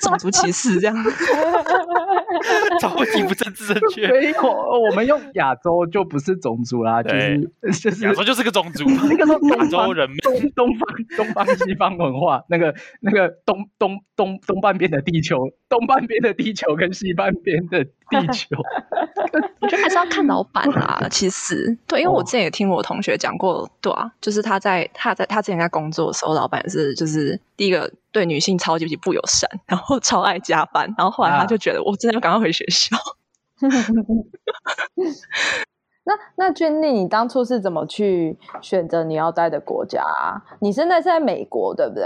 [0.00, 0.96] 种族歧视，这样
[2.80, 4.08] 超级不政治正确。
[4.08, 7.50] 没有，我们用亚洲就不是种族啦，就是
[7.80, 8.84] 就是亚洲就是个种族。
[8.88, 15.38] 那个是亚洲人，东东方东方西方文化，那个那个东东东东半边的地球，
[15.68, 18.56] 东半边的地球跟西半边的地球，
[19.60, 21.06] 我觉得还是要看老板啦。
[21.10, 21.76] 其实。
[21.86, 32.96] 对，因为我之前也听我同学讲过，对啊，就是他在他在他之前在工作的时候，老板是就是第一个对女性超级不友善，然后超爱加班，然后后来他就觉得我真的要赶快回学校。
[36.04, 40.40] 那那俊丽，你当初是怎么去选择你要待的国家啊？
[40.60, 42.04] 你现在是在美国，对不对？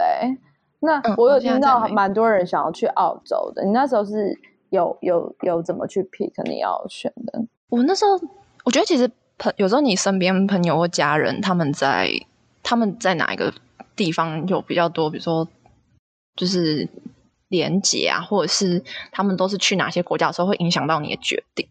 [0.81, 4.39] 那我有听到蛮多人想要去澳洲的，你那时候是
[4.71, 7.45] 有有有怎么去 pick 你要选的？
[7.69, 8.13] 我那时候
[8.65, 9.11] 我觉得其实。
[9.41, 12.13] 朋有时候你身边朋友或家人他们在
[12.63, 13.55] 他们在哪一个
[13.97, 15.49] 地方有比较多，比如说
[16.37, 16.87] 就是
[17.49, 21.67] 连结啊，或者是他们都是去哪些国家的时候，会影响到你的决定。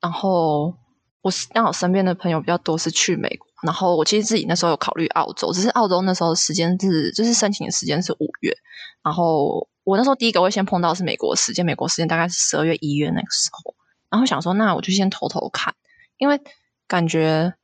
[0.00, 0.74] 然后
[1.20, 8.56] 我让我身边的朋友比较多是去美国，然后我其实自己那时候有考虑澳洲，只是澳洲那时候时间是就是申请的时间是五月，
[9.04, 13.74] 然后我那时候第一个会先碰到是美国时间，美国时间大概是十二月一月那个时候，
[14.08, 15.74] 然后想说那我就先偷偷看，
[16.16, 16.40] 因为。
[16.86, 17.54] 感觉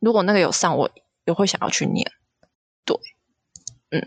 [0.00, 0.90] 如果那个有上，我
[1.24, 2.06] 也会想要去念。
[2.84, 2.96] 对，
[3.90, 4.02] 嗯，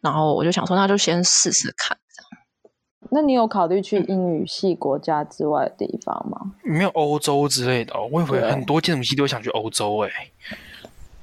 [0.00, 1.96] 然后我就想说，那就先试试看。
[2.08, 6.52] 这样，那你有考虑去英语系国家之外的地方吗？
[6.64, 10.10] 没有欧洲之类的哦，我以为很多建筑系都想去欧洲诶。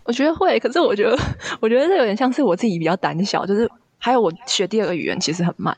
[0.05, 1.17] 我觉得会，可是我觉得，
[1.59, 5.77] 我觉得这有点像是我自己比较胆小，就是还有我学第二个语言其实很慢。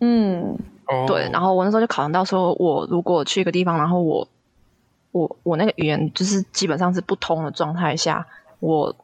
[0.00, 0.58] 嗯，
[1.06, 1.28] 对。
[1.32, 4.26] 然后我那时候就考虑到说，我如果去一个地方，然后我。
[5.18, 8.26] 我我那个语言就是基本上是不通的状态下，
[8.60, 8.94] 我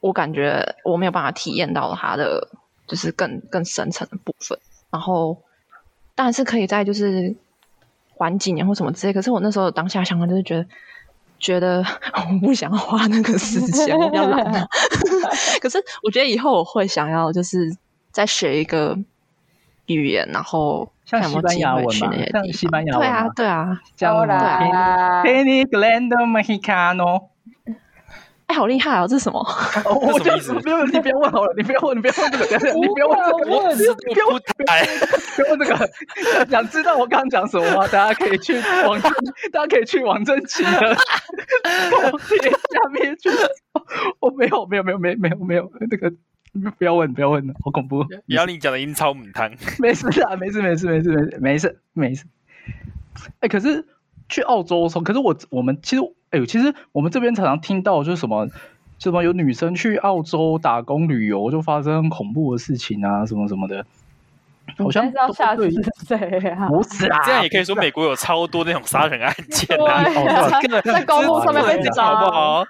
[0.00, 2.48] 我感觉我没有办法体验到它的
[2.86, 4.58] 就是更更深层的部分。
[4.90, 5.42] 然后
[6.14, 7.34] 当然是可以在就是
[8.10, 10.66] 缓几年或什么之类，可是我那时候当下想法就是觉得
[11.38, 11.82] 觉得
[12.14, 14.68] 我不想花那个时间，我比较懒。
[15.60, 17.74] 可是我觉得以后我会想要就是
[18.12, 18.96] 再学一个
[19.86, 20.90] 语言，然后。
[21.04, 25.22] 像西班牙文嘛，像西班牙文，对啊，对啊，这样啦。
[25.22, 27.24] Peniglando Mexicano，
[28.46, 29.06] 哎，好厉害哦！
[29.06, 29.38] 这是什么？
[29.84, 33.72] 我就不用，你不要问好了，你不要问，你不要问这个， 你不要问这个，我不
[34.14, 34.26] 要，
[35.36, 35.90] 不要问这个。
[36.50, 37.86] 想知道我刚刚讲什么吗？
[37.88, 38.98] 大家可以去网，
[39.52, 40.96] 大家可以去王正奇的下
[42.90, 43.28] 面去。
[44.20, 46.10] 我没有，没有，没有，没有，没有，没有那个。
[46.78, 48.04] 不要问，不要问了，好恐怖！
[48.26, 49.50] 姚玲讲的英超母汤，
[49.80, 52.24] 没事啊，没事，没事，没事，没事，没事，没事。
[53.40, 53.84] 哎，可是
[54.28, 58.48] 去澳洲的时候，可是我我们其实，哎呦，其实我们这边常常听到就是什么，
[58.98, 63.84] 什么有女生去澳洲打工旅游就发生恐怖的事情啊，什么什么的，
[64.78, 65.68] 好像要吓死
[66.06, 66.68] 谁啊？
[66.68, 70.04] 不是啊，这样也可以说美国有超多那种杀人案件啊，
[70.84, 72.64] 在公路上面被抓，好不好？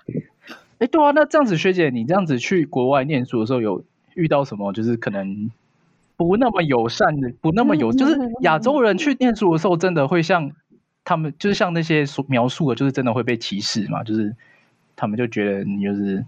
[0.78, 4.72] 哎，对啊，那这样子，学姐，你这样子去国外念书的时候，有遇到什么？
[4.72, 5.50] 就是可能
[6.16, 10.50] 不那么友善的，不那么友，就是亚洲人去念书的时候，真的会像
[11.04, 14.02] 他们，就是像那些所描述的，就是真的会被歧视嘛？
[14.02, 14.34] 就是
[14.96, 16.24] 他们就觉得你就是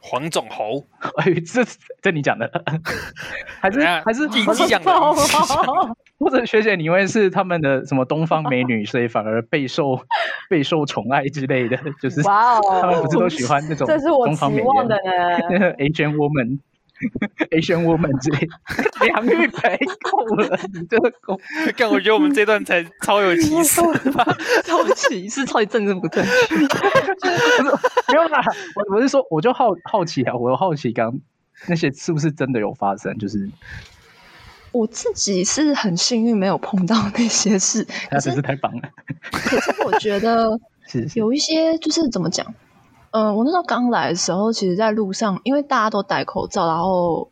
[0.00, 0.84] 黄种猴。
[1.16, 1.64] 哎，这
[2.02, 2.50] 这你讲的，
[3.60, 4.90] 还是还是挺讲的。
[6.20, 10.04] 或者学姐，你因为是他们的什么东方美女，所以反而备受
[10.50, 15.72] 备受宠爱之类的， 就是哇哦，他们不是都喜欢那种东方美女的呢？
[15.78, 18.48] Asian woman，Asian woman 之类，
[19.06, 21.40] 梁玉培够了，你这个够。
[21.78, 23.80] 但我觉得我们这段才超有歧视，
[24.64, 26.56] 超歧视，超级政治不正确。
[28.08, 28.42] 不用啦，
[28.74, 31.16] 我我是说，我就好好奇啊，我好奇刚
[31.68, 33.48] 那些是不是真的有发生，就是。
[34.72, 37.86] 我自己是很幸运，没有碰到那些事。
[38.10, 38.82] 那真是太棒了。
[39.30, 40.58] 可是我觉得
[41.14, 42.46] 有一些就是怎么讲？
[43.12, 47.30] 嗯、呃，我那时候刚来的时候，其实在路上，因为大家都戴口罩，然后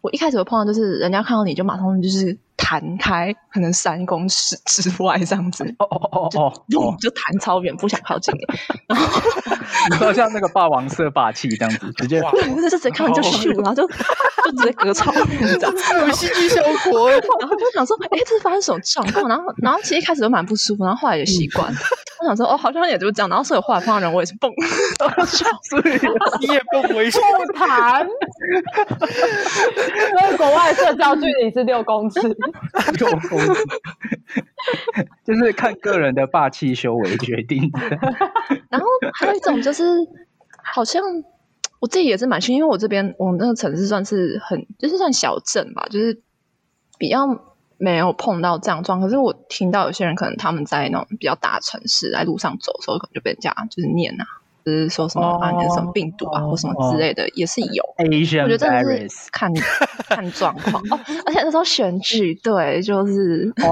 [0.00, 5.64] 我一开始会碰到，就是人家看到你就马上就是弹开，可能三公尺之外这样子。
[5.78, 8.40] 哦哦哦哦，就就弹超远，不想靠近你。
[8.88, 9.06] 然后
[9.90, 13.88] 你说像那个霸王色霸气这样子，直接哇，不是，就直接看到就咻，然后就
[14.44, 15.26] 就直接隔超远
[16.06, 17.10] 有 戏剧效果。
[17.40, 19.28] 然后就想说，哎，这是发生什么状况？
[19.28, 21.72] 然后然后其实一开始都蛮不舒服，然后后来也习惯。
[22.20, 23.28] 我想说，哦，好像也就这样。
[23.28, 24.50] 然后所以后来碰到人，我也是蹦，
[25.62, 25.82] 所以
[26.46, 28.06] 你也蹦回去不弹。
[30.10, 32.20] 因为国外社交距离是六公尺，
[32.98, 33.64] 六公尺，
[35.24, 37.80] 就是看个人的霸气修为决定的。
[38.70, 39.84] 然后还有一种就是，
[40.62, 41.02] 好像
[41.84, 46.18] 我自己也是蛮幸运，因为我这边我们那个城市算是很，就是算小镇吧，就是
[46.96, 47.26] 比较
[47.76, 49.06] 没有碰到这样状况。
[49.06, 54.24] 可是我听到有些人可能他们在那种比较大城市，在路上走的时候，可能就被人家就是念啊。
[54.64, 57.84] 就是说什么啊，你什么病毒啊，或什么之类的，也是有。
[57.98, 59.52] Asian 我觉得真的是看
[60.08, 60.98] 看状况哦。
[61.26, 63.68] 而且那时候选举，对，就是哦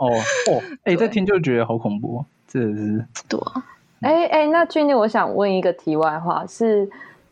[0.00, 0.10] 哦
[0.50, 3.38] 哦，哎，这听就觉得好恐怖，这是对。
[4.00, 6.88] 哎哎，那俊丽，我想问一个题外话，是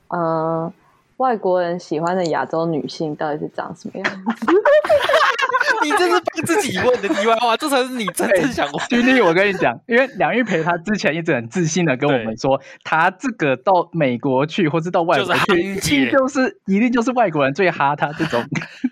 [0.09, 0.73] 呃，
[1.19, 4.21] 外国人喜欢的亚洲女性到底是长什么样子？
[5.83, 8.75] 你这是帮自己问的题外话，这才是你真正想问。
[8.89, 18.43] 君妮，我跟你讲，因为梁玉培他之前一直很自信的跟我们说，他这个到美国去，或是到外国去，一定就是一定就是外国人最哈他这种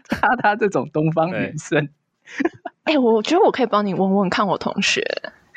[0.09, 1.89] 哈他这种东方女生。
[2.85, 5.03] 哎，我觉得我可以帮你问问看我同学，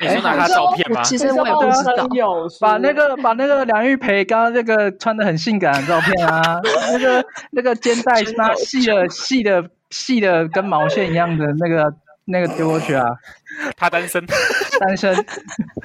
[0.00, 1.02] 你说拿他照片吗？
[1.02, 2.08] 其实我也不知道。
[2.60, 6.60] 把那个把那个梁玉培刚刚那个穿的很性感的照片啊，
[6.92, 9.70] 那个那个肩带那细的细的。
[9.90, 11.90] 细的跟毛线一样的那个
[12.26, 13.06] 那个丢过去啊！
[13.74, 14.22] 他单身，
[14.78, 15.16] 单身，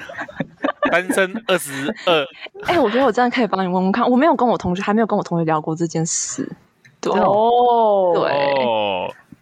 [0.92, 1.72] 单身二十
[2.06, 2.28] 二。
[2.66, 6.52] 哎，我觉得我真的可以帮你问问看，我没有跟我同学，还没有跟我同学聊过这件事。
[7.00, 8.30] 对哦，对，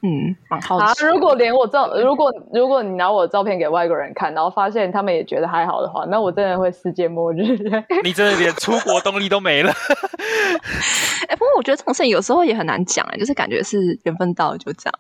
[0.04, 1.06] 嗯，蛮好奇。
[1.06, 7.58] 如果连我照，如果如果你拿我的照片给外国人看，然后发现他们也觉得还好的话，那我真的会世界末日。
[8.04, 9.72] 你真的连出国动力都没了。
[11.30, 14.94] 哎，不过我觉得这种事情有时候也很难讲哎，就是感觉是缘分到了就这样。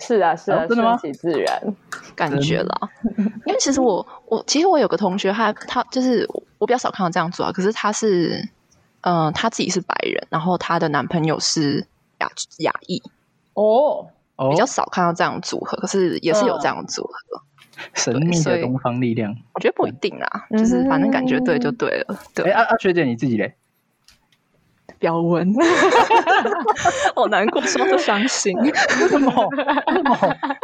[0.00, 0.96] 是啊，是啊，真的吗？
[0.96, 1.60] 顺其自然
[2.16, 2.80] 感觉啦。
[3.46, 7.52] 因为其实我我其实我有个同学，他他就是我比较少看到这样做啊。
[7.52, 8.48] 可是他是
[9.02, 11.86] 嗯，他自己是白人，然后他的男朋友是
[12.18, 13.00] 亚亚裔
[13.60, 17.42] 哦，比较少看到这样组合，可是也是有这样组合。
[17.94, 22.18] 神秘的东方力量，我觉得不一定啦，就是反正感觉对就对了。
[22.34, 23.54] 对，哎，阿阿学姐你自己嘞？
[24.98, 25.52] 标文，
[27.14, 28.56] 好难过，说不伤心。
[28.58, 28.72] 为
[29.08, 29.30] 什么？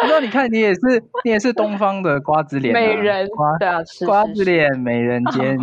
[0.02, 0.80] 我说你看，你也是，
[1.24, 5.56] 你也是东方的瓜子脸，美人，对啊，瓜子脸，美人尖，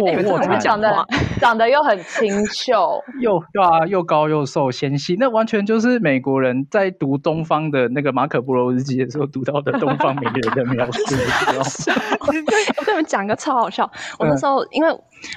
[0.00, 1.06] 卧卧蚕，长得
[1.40, 11.02] 长得又很清秀， 又对啊，又高又瘦纤细，那完全就是美国人在读东方的那个马可波罗日记的时候读到的东方美人的描述。
[12.20, 13.88] 我跟你们讲个超好笑，
[14.18, 14.88] 我那时候因为。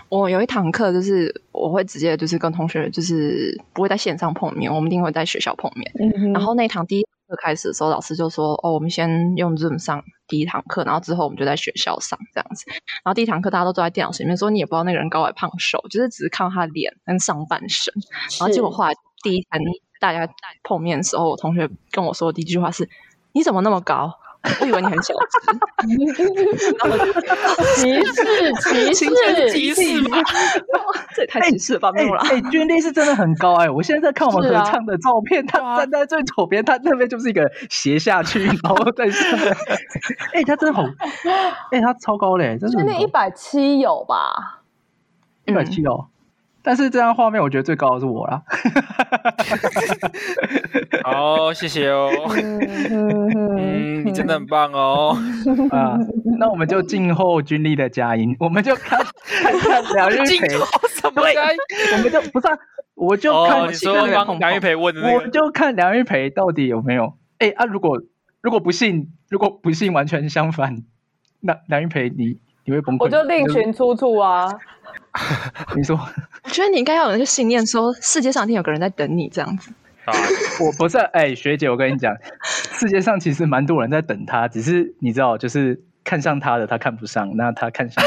[0.09, 5.91] 我有一堂课，就是我会直接就是跟同学，就是不会在线上碰面，我们一定会在学校碰面。
[5.99, 12.65] 嗯、然后那堂第一课开始的时候，老师就说：“哦，我们先用 Zoom 上第一堂课，然后之后我们就在学校上这样子。”
[13.03, 17.93] 然后第一堂课大家都坐在电脑前面，说你也不知道那个人高矮胖瘦，就是只是看到他脸跟上半身。
[18.39, 19.61] 然后结果后来第一天
[19.99, 20.31] 大家
[20.63, 22.89] 碰面的时候，我同学跟我说的第一句话是
[23.33, 24.13] ：“你怎么那么高？”
[24.59, 25.13] 我以为你很小
[25.77, 25.85] 只，
[27.75, 28.15] 歧视
[28.53, 30.17] 歧视歧视吗？
[31.13, 31.91] 这也太歧视了吧！
[31.91, 33.69] 没有啦，哎，君丽是真的很高哎！
[33.69, 39.55] 我现在在看我们合唱的照片，他站在最左边，他那边就是一个斜下去，然后在上面。
[40.33, 40.83] 哎，他真的好，
[41.71, 42.77] 哎，他超高嘞，真的。
[42.77, 44.61] 君丽一百七有吧？
[45.45, 46.07] 一百七哦。
[46.63, 48.43] 但是这张画面，我觉得最高的是我啦。
[51.03, 52.09] 好，谢谢哦。
[52.37, 55.17] 嗯，你真的很棒哦。
[55.71, 55.97] 啊，
[56.37, 60.47] 那我们就静候军力的佳音，我们就看看看梁玉培。
[60.47, 61.57] 什么佳音？
[61.93, 62.47] 我们就不是，
[62.93, 67.13] 我就看你说帮梁玉培问的那个，我就看梁玉培到底有没有。
[67.39, 67.99] 哎啊，如果
[68.41, 70.83] 如果不信，如果不信完全相反，
[71.39, 73.05] 那梁玉培你你会崩溃？
[73.05, 74.47] 我就另寻出处啊。
[75.75, 76.03] 你说，我
[76.51, 79.71] 觉得你应该要有那个信念，说世界上一定有个人在等你这样子。
[80.05, 80.13] 啊，
[80.59, 82.15] 我不是哎、学姐，我跟你讲，
[82.77, 88.03] 世界上其实蛮多人在等他，只是你知道，就是看上他的他看不上，那他看上。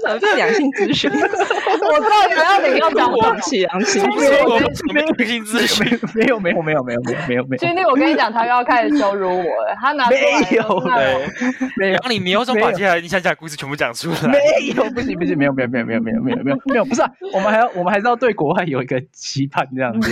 [0.00, 1.10] 什么是两性咨询？
[1.10, 4.30] 我知道你要你要讲放弃两性， 没有
[4.94, 7.58] 没有两性咨询，没有没有没有没有没有没有没有。
[7.58, 9.76] 君弟，我跟你讲，他又要开始羞辱我了。
[9.80, 14.28] 他拿出来没有对，没有然后你你有种把接下来你想讲的故事全部讲出来。
[14.28, 14.38] 没
[14.74, 20.10] 有，不行不行，没有没有没有没有没有没有没有没有，不是啊，我们还要我们还是要对国外有一个期盼，这样子，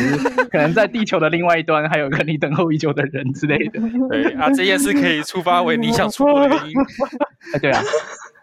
[0.50, 3.80] 可能在地球的另外一端还有个你等候已久的人之类的。
[4.10, 6.74] 对啊，这件事可以触发为你想出国的原因。
[7.54, 7.80] 哎，对啊，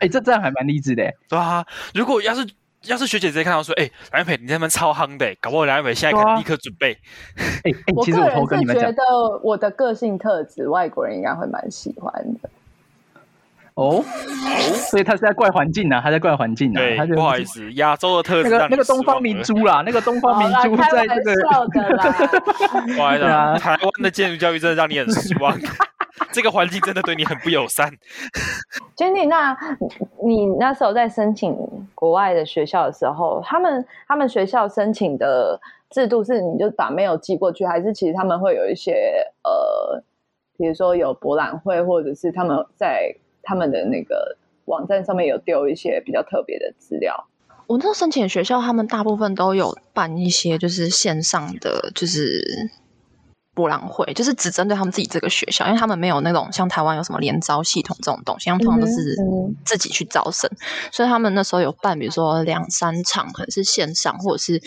[0.03, 1.65] 哎，这这样还蛮励志的，对啊。
[1.93, 2.45] 如果要是
[2.83, 6.97] 要是学姐直接看到说，哎，蓝月培你在那边超夯的，搞不好蓝月培现在可能立刻准备。
[7.37, 9.03] 哎哎，其实我偷跟你们讲，觉得
[9.41, 12.49] 我的个性特质，外国人应该会蛮喜欢的。
[13.75, 14.03] 哦，
[14.91, 16.79] 所以他是在怪环境呢，他在怪环境呢。
[16.79, 18.49] 对，他就不好意思，亚洲的特质。
[18.49, 21.33] 那个那个东方明珠啦，那个东方明珠在这个。
[22.95, 25.57] 不好意思啊，台湾的建筑教育真的让你很失望。
[26.31, 27.91] 这个环境真的对你很不友善。
[28.95, 29.57] Jenny，那
[30.25, 31.55] 你那时候在申请
[31.95, 35.59] 国外的学校的时候，他们他们学校申请的
[35.89, 40.03] 制度是，你就把 mail 寄过去，还是其实他们会有一些呃，
[40.57, 43.15] 比如说有博览会，或者是他们在。
[43.45, 44.37] 他们的那个
[44.67, 47.27] 网站上面有丢一些比较特别的资料。
[47.67, 52.41] 我那申请学校，他们大部分都有办一些就是线上的就是
[53.53, 59.15] 博览会，就是只针对他们自己这个学校，因为他们没有那种像台湾有什么联招系统这种东西，他们通常都是
[59.65, 60.49] 自己去招生，
[60.91, 64.59] 所以他们那时候有办，比如说两三场，可能是线上，或者是因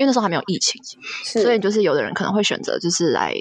[0.00, 0.82] 为那时候还没有疫情，
[1.24, 3.34] 所以就是有的人可能会选择就是来。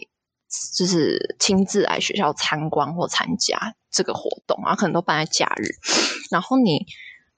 [0.78, 3.58] 就是亲自来学校参观或参加
[3.90, 5.66] 这个活动啊，可能都办在假日，
[6.30, 6.86] 然后你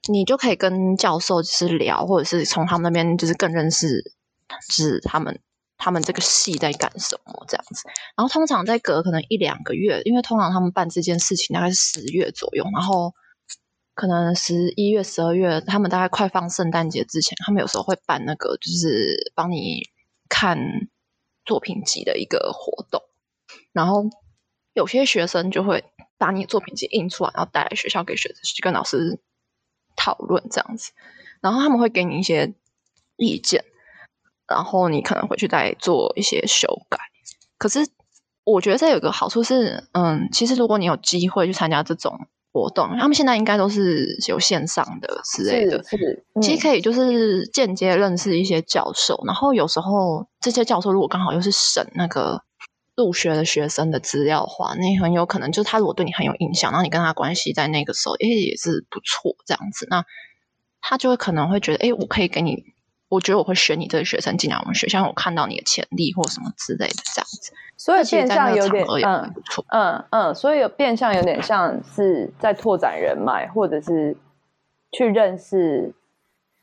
[0.09, 4.03] 你就可以跟教授就是聊，或者是从他们那边就是更认识，
[4.67, 5.39] 就是他们
[5.77, 7.87] 他们这个系在干什么这样子。
[8.15, 13.13] 然后通常在隔可能一两个月，因为通常他们办这件事情大概是十月左右，然后
[13.93, 19.83] 可能十一月、十二月，他们大概快放圣诞节之前，他们有时候会办那个就是帮你
[20.29, 20.57] 看。
[21.47, 23.03] 作品集的一个活动，
[23.71, 24.09] 然后
[24.73, 25.83] 有些学生就会
[26.17, 29.19] 把你作品集印出来，然后带来学校给学生去跟老师
[29.95, 30.91] 讨论这样子，
[31.39, 32.55] 然后他们会给你一些
[33.15, 33.63] 意见，
[34.47, 36.97] 然后你可能回去再做一些修改。
[37.57, 37.79] 可是
[38.43, 42.27] 我觉得这有个好处是，嗯，其实如果你有机会去参加这种。
[42.57, 52.43] 活动，他们现在应该都是有线上的之类的，是，是、嗯，其实可以就是间接认识一些教授，然后有时候这些教授如果刚好又是审那个
[52.95, 60.05] 入学的学生的资料的话，那很有可能就是他如果对你很有印象，然后你跟他关系在那个时候，哎，也是不错这样子，那
[60.79, 62.63] 他就会可能会觉得，哎，我可以给你，
[63.15, 67.53] 我觉得我会选你这个学生进来我们学校，我看到你的潜力或什么之类的这样子。
[67.77, 69.33] 所以变相有点嗯
[69.67, 74.15] 嗯嗯，所以有变相有点像是在拓展人脉，或者是
[74.91, 75.93] 去认识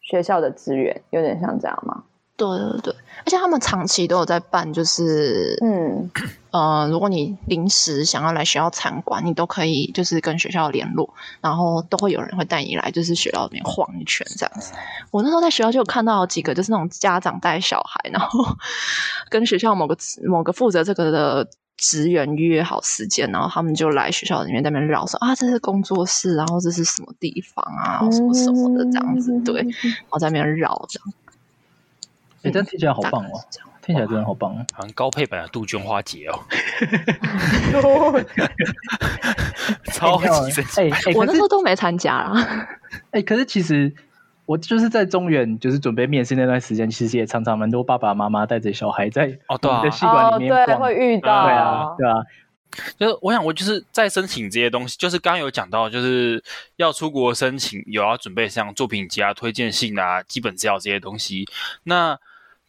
[0.01, 2.05] 学校的资源，有点像这样吗？
[2.47, 6.11] 对对对，而且他们长期都有在办，就是嗯。
[6.53, 14.75] 呃，如果你临时想要来学校参观，你都可以就是跟学校联络，然后都会有人会带你来，就是学校里面晃一圈这样子。
[15.11, 18.45] 我那时候在学校就有看到几个，就是那种家长带小孩，然后
[19.31, 19.97] 跟学校某个
[20.29, 31.15] 某个负责这个的职员约好时间，然后他们就来学校里面在那边绕说啊，这是工作室，然后这是什么地方啊，什么什么的这样子，对，然后在那边绕这样。
[32.43, 33.31] 哎，但听起来好棒哦！
[33.85, 36.39] 听起来真的好棒哦，好像高配版的杜鹃花节哦。
[39.93, 40.83] 超级神奇！
[41.11, 42.69] 哎，我那时候都没参加啦。
[43.11, 43.93] 哎，可是其实
[44.47, 52.15] 我就是在中原，就是准备面试那段时间，其实也常常蛮多爸爸妈妈带着小孩在哦，对啊，戏馆里面对，会遇到，对啊，对啊。
[52.97, 56.41] 就是我想，我就是在申请这些东西，就是刚刚有讲到，就是
[56.77, 61.49] 要出国申请，有要准备像作品集啊、推荐信啊、基本资料这些东西，
[61.83, 62.17] 那。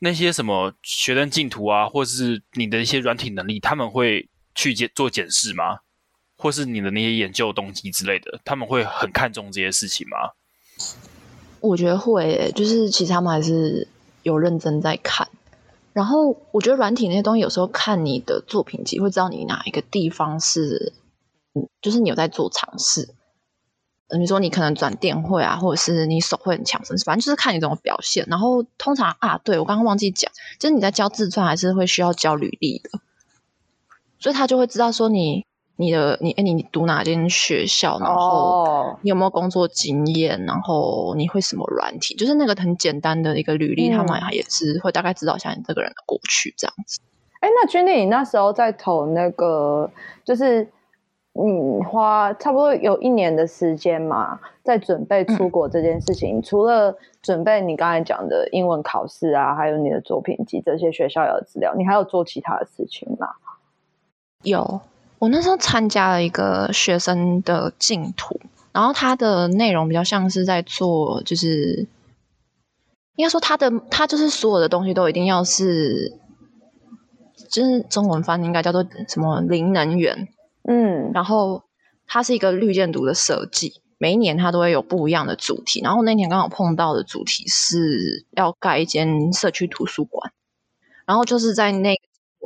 [0.03, 5.79] 那些什么学生竞图啊，或是你的一些软体能力，他们会去检做检视吗？
[6.35, 10.17] 或是你的那些研究动机之类的，他们会很看重这些事情吗？
[11.61, 13.87] 我觉得会、就是其实他们还是
[14.23, 15.25] 有认真在看。
[15.93, 20.91] 然后我觉得软体那些东西，有时候看你的作品集，会知道你哪一个地方是，
[21.81, 23.07] 就是你有在做尝试。
[24.19, 28.23] 你说你可能转电绘啊，或者是你手绘很强，反正就是看你怎么表现。
[28.29, 32.99] 然后通常啊，对，我刚刚忘记讲，就是你在教自传还是会需要教履历的，
[34.19, 35.45] 所以他就会知道说你
[35.77, 46.99] 你的你哎你你读哪间学校，然后你有没有工作经验，然后你会什么软体，就是那个很简单的一个履历，嗯、他们也是会大概知道一下你这个人的过去这样子。
[47.39, 49.89] 哎，那君丽，你那时候在投那个
[50.23, 50.69] 就是。
[51.33, 56.37] 你花差不多有一年的时间嘛，在准备出国这件事情。
[56.37, 63.29] 嗯、除了准备你刚才讲的英文考试啊，还有你的作品集这些学校有的资料，你还有做其他的事情吗？
[64.43, 64.81] 有，
[65.19, 68.39] 我那时候参加了一个学生的净土，
[68.71, 71.87] 然后它的内容比较像是在做，就是
[73.15, 76.13] 应该说它的它就是所有的东西都一定要是。
[77.49, 80.27] 就是中文翻译应该叫做什么零能源，
[80.63, 81.63] 嗯，然后
[82.07, 85.81] 它是一个绿建筑的设计，每一年它都会有不一样的主题。
[85.81, 90.31] 然后那年刚好碰到的主题是要盖一间社区图书馆，
[91.05, 91.93] 然后就是在那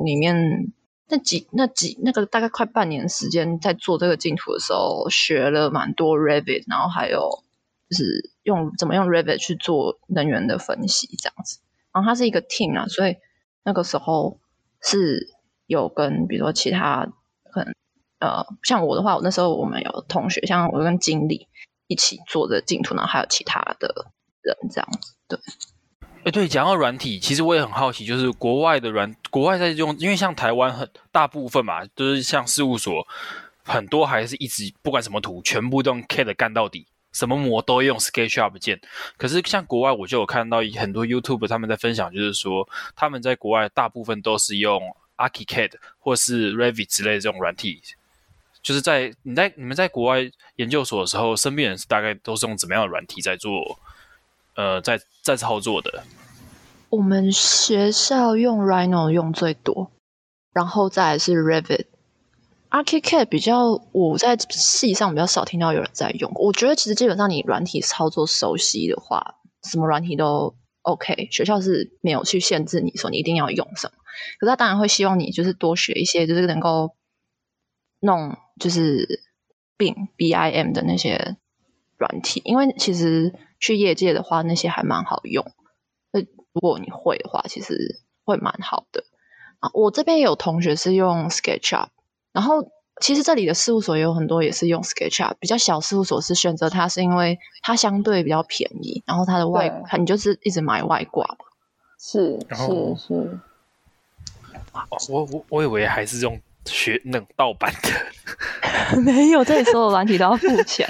[0.03, 0.74] 里面
[1.07, 7.43] 那几那几那个大概快半年时间在做这个竞图的时候，学了蛮多 Revit，然后还有
[7.89, 11.59] 就是用怎么用 Revit 去做能源的分析这样子。
[11.93, 13.15] 然后它是一个 team 啊，所以
[13.63, 14.39] 那个时候。
[14.80, 15.34] 是
[15.65, 17.11] 有跟比如说其他
[17.51, 17.74] 可能
[18.20, 21.47] 呃，像我的话，我那时候我们有同学，像我跟经理
[21.88, 24.11] 一起做的竞图，然后还有其他的
[24.41, 25.13] 人这样子。
[25.28, 25.39] 对，
[26.24, 33.05] 哎、对，讲到软体，其实我也很好奇，就是国外的软，国外在用，因为像台湾很大部分嘛，就是像事务所
[33.63, 36.88] 很多还是一直不管什么图，全部都用 CAD 干到底。
[37.13, 38.80] 什么模都用 SketchUp 建，
[39.18, 44.80] 可是像国外，我就有看到很多 YouTube 他们在分享，就是说他们在国外大部分都是用
[45.15, 47.82] ArchiCAD 或是 Revit 之类的这种软体。
[48.68, 53.80] 就是在你在你们在国外研究所的时候，身边人是大概都是用怎么样的软体在做？
[54.57, 56.03] 呃，在在操作的？
[56.89, 59.89] 我们学校用 Rhino 用最多，
[60.51, 61.86] 然后再是 Revit。
[62.70, 66.30] ArchiCAD 比较，我在系上比较少听到有人在用。
[66.36, 71.30] 我觉得其实基本上你软体操作熟悉的话，什么软体都 OK。
[71.32, 73.93] 学校是没有去限制你说你一定要用什么，
[74.41, 76.96] 可是他当然会希望你就是多学一些，就是能够
[77.99, 79.21] 弄就是
[79.77, 81.37] BIM BIM 的那些
[81.97, 85.45] 软体，因为其实去业界的话，那些还蛮好用。
[86.11, 89.03] 那如果你会的话，其实会蛮好的
[89.59, 89.69] 啊。
[89.73, 91.89] 我这边有同学是用 SketchUp。
[92.31, 92.69] 然后，
[93.01, 101.45] 其实这里的事务所也有很多也是用 SketchUp，比较小事务所是选择它，是因为它相对比较便宜，然后它的外，你就是一直买外挂嘛。
[101.99, 103.39] 是是是。
[105.09, 110.88] 我我我以为还是用学那种盗版的， 没有，这里所有软体都要付钱。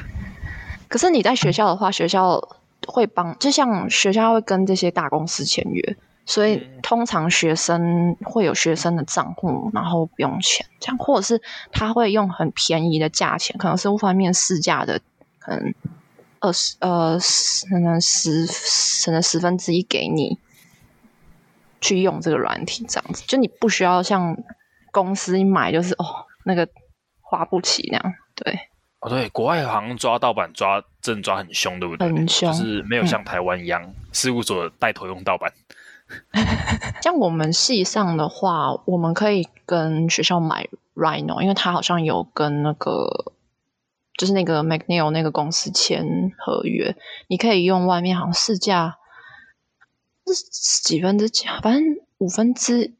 [0.88, 2.40] 可是你在学校的话，学校
[2.86, 5.96] 会帮，就像学校会跟这些大公司签约。
[6.28, 11.40] 所以通常学生会有学生的账户，然后不用钱这样，或者是
[11.70, 15.00] 他会用很便宜的价钱，可能是外面市价的，
[15.38, 15.72] 可能
[16.40, 17.16] 二十呃，
[17.70, 18.44] 可能十
[19.04, 20.36] 可能十分之一给你
[21.80, 24.36] 去用这个软体，这样子就你不需要像
[24.96, 26.66] 公司一买就是哦那个
[27.20, 28.58] 花不起那样，对。
[29.00, 32.08] 哦对，国外好像抓盗版抓真抓很凶，对不对？
[32.08, 35.52] 很凶，就是没有像台湾一样、嗯、事务所带头用盗版。
[37.02, 43.34] 像我们系上的话，我们可以跟学校买 Rhino，因为他好像有跟那个
[44.16, 46.96] 就是那个 McNeil 那个公司签合约，
[47.28, 48.96] 你可以用外面好像市价
[50.26, 50.34] 是
[50.82, 51.82] 几分之几，反正
[52.16, 52.94] 五分之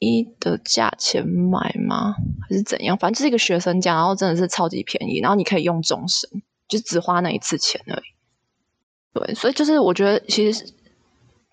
[0.00, 2.16] 一的价钱买吗？
[2.48, 2.98] 还是怎样？
[2.98, 6.28] 反正就是一个学生价，然后真的是超级便宜，然后你可以用终身，
[6.66, 9.14] 就只花那一次钱而已。
[9.14, 10.74] 对，所以就是我觉得其实。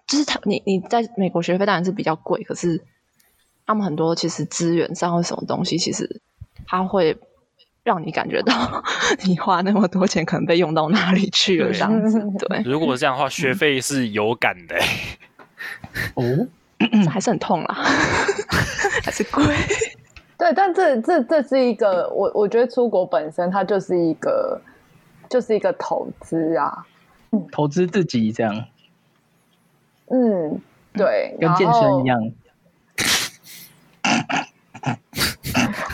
[0.08, 2.82] 就是他，你你在美国学费当然是比较贵，可是
[3.66, 6.22] 他们很多其实资源上或什么东西，其实
[6.66, 7.18] 他会
[7.84, 8.82] 让你感觉到
[9.28, 12.22] 你花那么多钱可能被用到哪里去了这样子。
[12.40, 14.78] 对，如果这样的话，学费是有感的。
[16.14, 16.48] 哦，
[17.04, 17.76] 这还是很痛啦，
[19.04, 19.44] 还是贵。
[20.38, 24.62] 对，但这这这是一个，我我觉得出国本身它就是一个
[25.30, 26.86] 就是一个投资啊，
[27.52, 28.66] 投资自己这样。
[30.10, 30.62] 嗯，
[30.94, 32.32] 对，跟健身一样。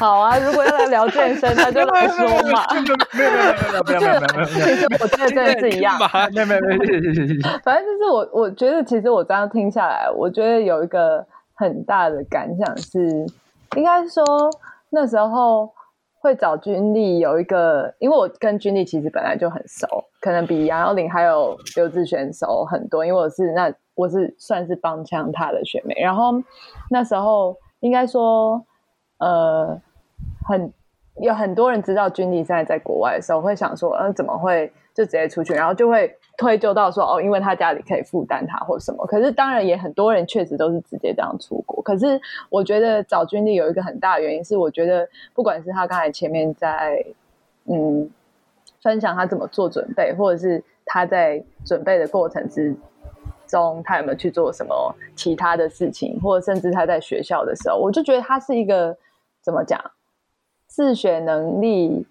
[0.03, 2.67] 好啊，如果要来聊健身， 那就来说嘛。
[3.13, 5.97] 没有没有没有没有没有没有，没有我对对是一样。
[6.33, 7.59] 没有没有没有没有没有。
[7.63, 11.25] 反正就是我，我觉得其实我刚刚听下来，我觉得有一个
[11.55, 13.25] 很大的感想是，
[13.77, 14.25] 应该说
[14.89, 15.71] 那时候
[16.19, 19.87] 会找军力有一个，因为我跟军力其实本来就很熟，
[20.19, 25.95] 可能比杨耀林还有刘志轩熟很多，因为我是那我是算是帮腔他的学妹。
[26.01, 26.33] 然后
[26.89, 28.61] 那时候应该说，
[29.19, 29.79] 呃。
[30.45, 30.73] 很
[31.21, 39.05] 有很多人知道军力现在在国外的时候，会想说，呃，怎么会就直接出去，然后就会推究到说，哦，因为他家里可以负担他或什么。
[39.05, 41.81] 可是当然也很多人确实都是直接这样出国。
[41.83, 42.19] 可是
[42.49, 47.05] 我觉得找军力有一个很大的原因是，我觉得不管是他刚才前面在
[47.65, 48.09] 嗯
[48.81, 52.75] 分享他怎么做准备，或者是他在准备的过程之
[53.45, 58.97] 中，他有没有去做什么其他的事情，或者甚至他在学校的时候，我就觉得他是一个
[59.43, 59.79] 怎么讲？
[60.73, 62.03] 自学能力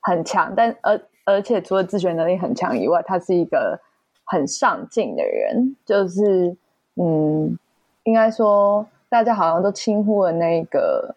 [0.00, 3.80] 很强，但而而且除了自学能力很强以外，他是一个
[4.22, 5.74] 很上进的人。
[5.84, 6.56] 就是
[6.94, 7.58] 嗯，
[8.04, 11.16] 应该说大家好像都轻忽了那个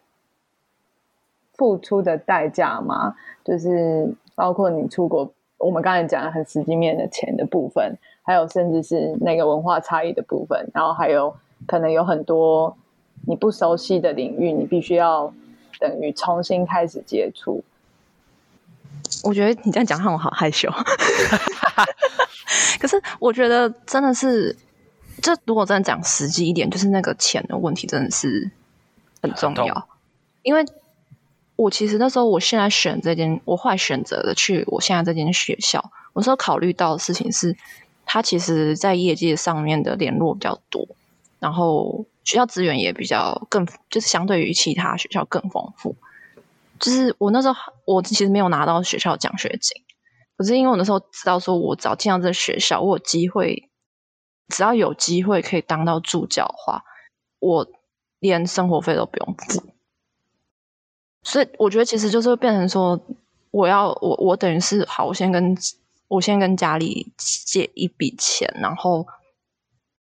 [1.53, 11.35] 付出的代价嘛，就是包括你出国，我们刚才讲的很实际面的钱的部分，还有甚至是那个文化差异的部分，然后还有
[11.67, 12.75] 可能有很多
[13.27, 15.31] 你不熟悉的领域，你必须要。
[15.79, 17.63] 等于重新开始接触，
[19.23, 20.69] 我觉得你这样讲让我好害羞。
[22.79, 24.55] 可是我觉得真的是，
[25.21, 28.51] 这如果真的讲实际一点，就是那个钱的问题真的是
[29.21, 29.87] 很重要。
[30.43, 30.65] 因为
[31.55, 37.55] 我其实那时候，我现在选这间，我后来选择的去我现在这间学校，我说考虑到的事情是，
[38.05, 40.85] 他其实在业界上面的联络比较多，
[41.39, 42.05] 然后。
[42.29, 45.95] 学校资源也比较更，就是相对于其他学校更丰富。
[46.79, 47.55] 就是我那时候，
[47.85, 49.81] 我其实没有拿到学校奖学金，
[50.37, 53.67] 可是因为我那时候知道说，我只要进到这个学校，我有机会，
[54.49, 56.83] 只要有机会可以当到助教的话，
[57.39, 57.67] 我
[58.19, 59.63] 连生活费都不用付。
[61.23, 63.01] 所以我觉得其实就是变成说，
[63.49, 65.57] 我要我我等于是好，我先跟
[66.07, 69.07] 我先跟家里借一笔钱，然后。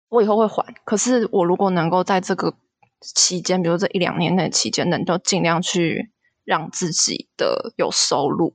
[0.09, 2.55] 我以后会还，可是我如果能够在这个
[3.01, 6.13] 期间，比如这一两年内期间，能够尽量去
[6.45, 8.55] 让自己的有收入，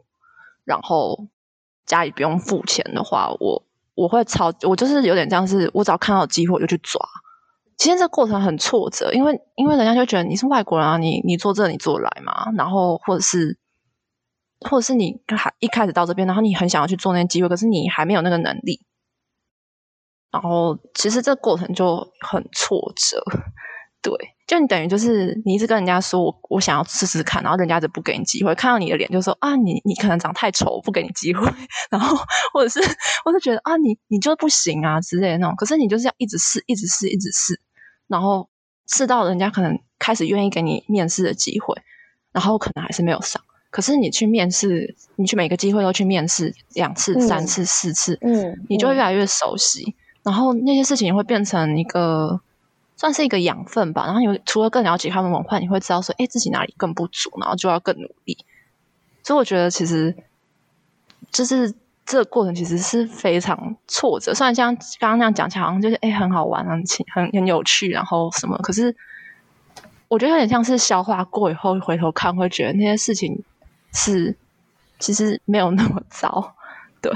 [0.64, 1.28] 然后
[1.86, 3.64] 家里不用付钱的话，我
[3.96, 7.02] 我会超，我就是有点像是，我只要看到机会我就去抓。
[7.78, 13.58] 其实这过程很挫折，因为因为人家就觉得你是外国人啊，你你做这你做来嘛，然后或者是
[14.60, 18.82] 或者是你还一开始到这边，然后你很想要去做那些机会，可是你还没有那个能力。
[20.32, 23.22] 然后其实这个过程就很挫折，
[24.02, 24.12] 对，
[24.48, 31.46] 就你等于就是你一直跟人家说我我想要试试看，然后人家就不给你机会，看到你的脸就说啊你你可能长太丑，不给你机会，
[31.92, 32.18] 然后
[32.54, 32.80] 或者是
[33.26, 37.60] 我就觉得啊你你就不行啊之类的那种，可是你就是要一直试，一直试，一直试，
[38.08, 38.50] 然后
[38.88, 41.76] 试到人家可能开始愿意给你面试的机会，
[42.32, 49.96] 然后可能还是没有上，可是你去面试，你去每个机会都去面试两次、三次、四次，嗯，你就会越来越熟悉。
[50.24, 52.40] 然后那些事情会变成一个，
[52.96, 54.06] 算是一个养分吧。
[54.06, 58.38] 然后你除了更了解他们文化，你会知道说，哎，自己哪里更不足，然后就要更努力。
[59.24, 60.16] 所以我觉得，其实
[61.32, 61.74] 就是
[62.06, 64.34] 这个过程其实是非常挫折。
[64.34, 68.96] 虽然像刚刚那样讲起来，好像就是哎很好玩，很很很有趣，然后什么，可是
[70.08, 73.44] 我觉得有点像是消化过以后回头看，会觉得那些事情
[73.94, 74.36] 是
[75.00, 76.54] 其实没有那么糟，
[77.02, 77.12] 对。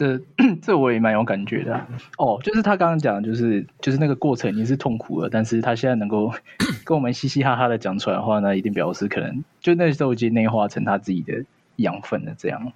[0.00, 0.18] 这
[0.62, 1.78] 这我也蛮有感觉的
[2.16, 6.32] 哦，就是他刚刚讲，就是就是那个过程已经是痛苦了，但是他现在能够
[6.84, 11.44] 跟我们嘻嘻哈哈的讲出来的话呢，一定表示可能就那时候已经内化成他自己的
[11.76, 12.32] 养分了。
[12.38, 12.72] 这样，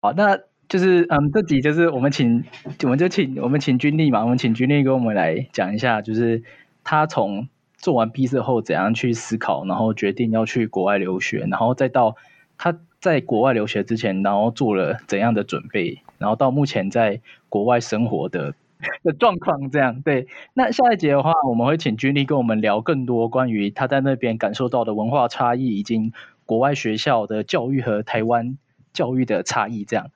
[0.00, 0.38] 好，那
[0.68, 2.44] 就是嗯，这集就是我们请，
[2.82, 6.42] 我们就请我们请军力嘛，我们请军力跟我们来讲一下，就是
[6.84, 12.16] 他从做完毕设后怎样去思考，然后决定要去国外留学，然后再到
[12.58, 16.02] 他在国外留学之前，然后做了怎样的准备。
[16.18, 18.54] 然后到目前在国外生活的
[19.02, 20.26] 的状况，这样对。
[20.52, 26.12] 那下一节的话，我们会请君力跟我们聊更多关于他在那边感受到的文化差异，以及
[26.44, 28.58] 国外学校的教育和台湾
[28.92, 29.84] 教育的差异。
[29.84, 30.10] 这样。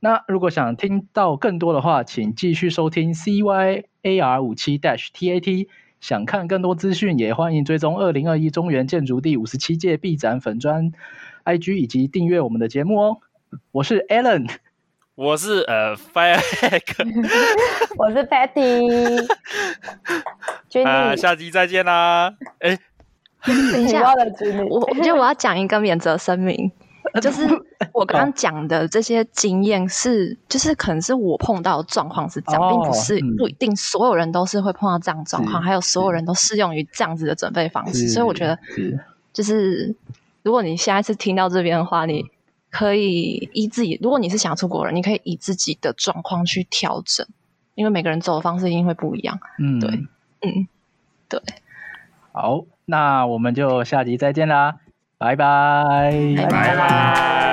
[0.00, 5.68] 那如果想听到更多的话，请继续收听 CYAR 五七 Dash TAT。
[6.00, 10.92] 想看更多资讯，也欢迎追踪二零二一中原建筑第五十七届毕展粉专
[11.46, 13.18] IG 以及订阅我们的节目哦。
[13.72, 14.50] 我是 Alan。
[15.16, 16.82] 我是呃，Firehack，
[17.96, 19.24] 我是 Patty，
[20.84, 22.34] 啊，下集再见啦！
[22.58, 22.76] 哎，
[23.44, 24.12] 等一下，
[24.68, 26.72] 我我觉得我要讲一个免责声明，
[27.22, 27.46] 就是
[27.92, 38.58] 我刚刚讲的这些经验是，就是可能是我碰到的状况是这样，并不是不一定所有人都是会碰到这样状况，还有所有人都适用于这样子的准备方式，所以我觉得，
[39.32, 39.94] 就是
[40.42, 42.33] 如果你下一次听到这边的话，你。
[42.74, 47.24] 可以依自己，如果你是想出国人，你可以以自己的状况去调整，
[47.76, 49.38] 因为每个人走的方式一定会不一样。
[49.60, 49.90] 嗯，对，
[50.40, 50.66] 嗯，
[51.28, 51.40] 对。
[52.32, 54.80] 好，那我们就下集再见啦，
[55.18, 57.43] 拜拜，拜拜。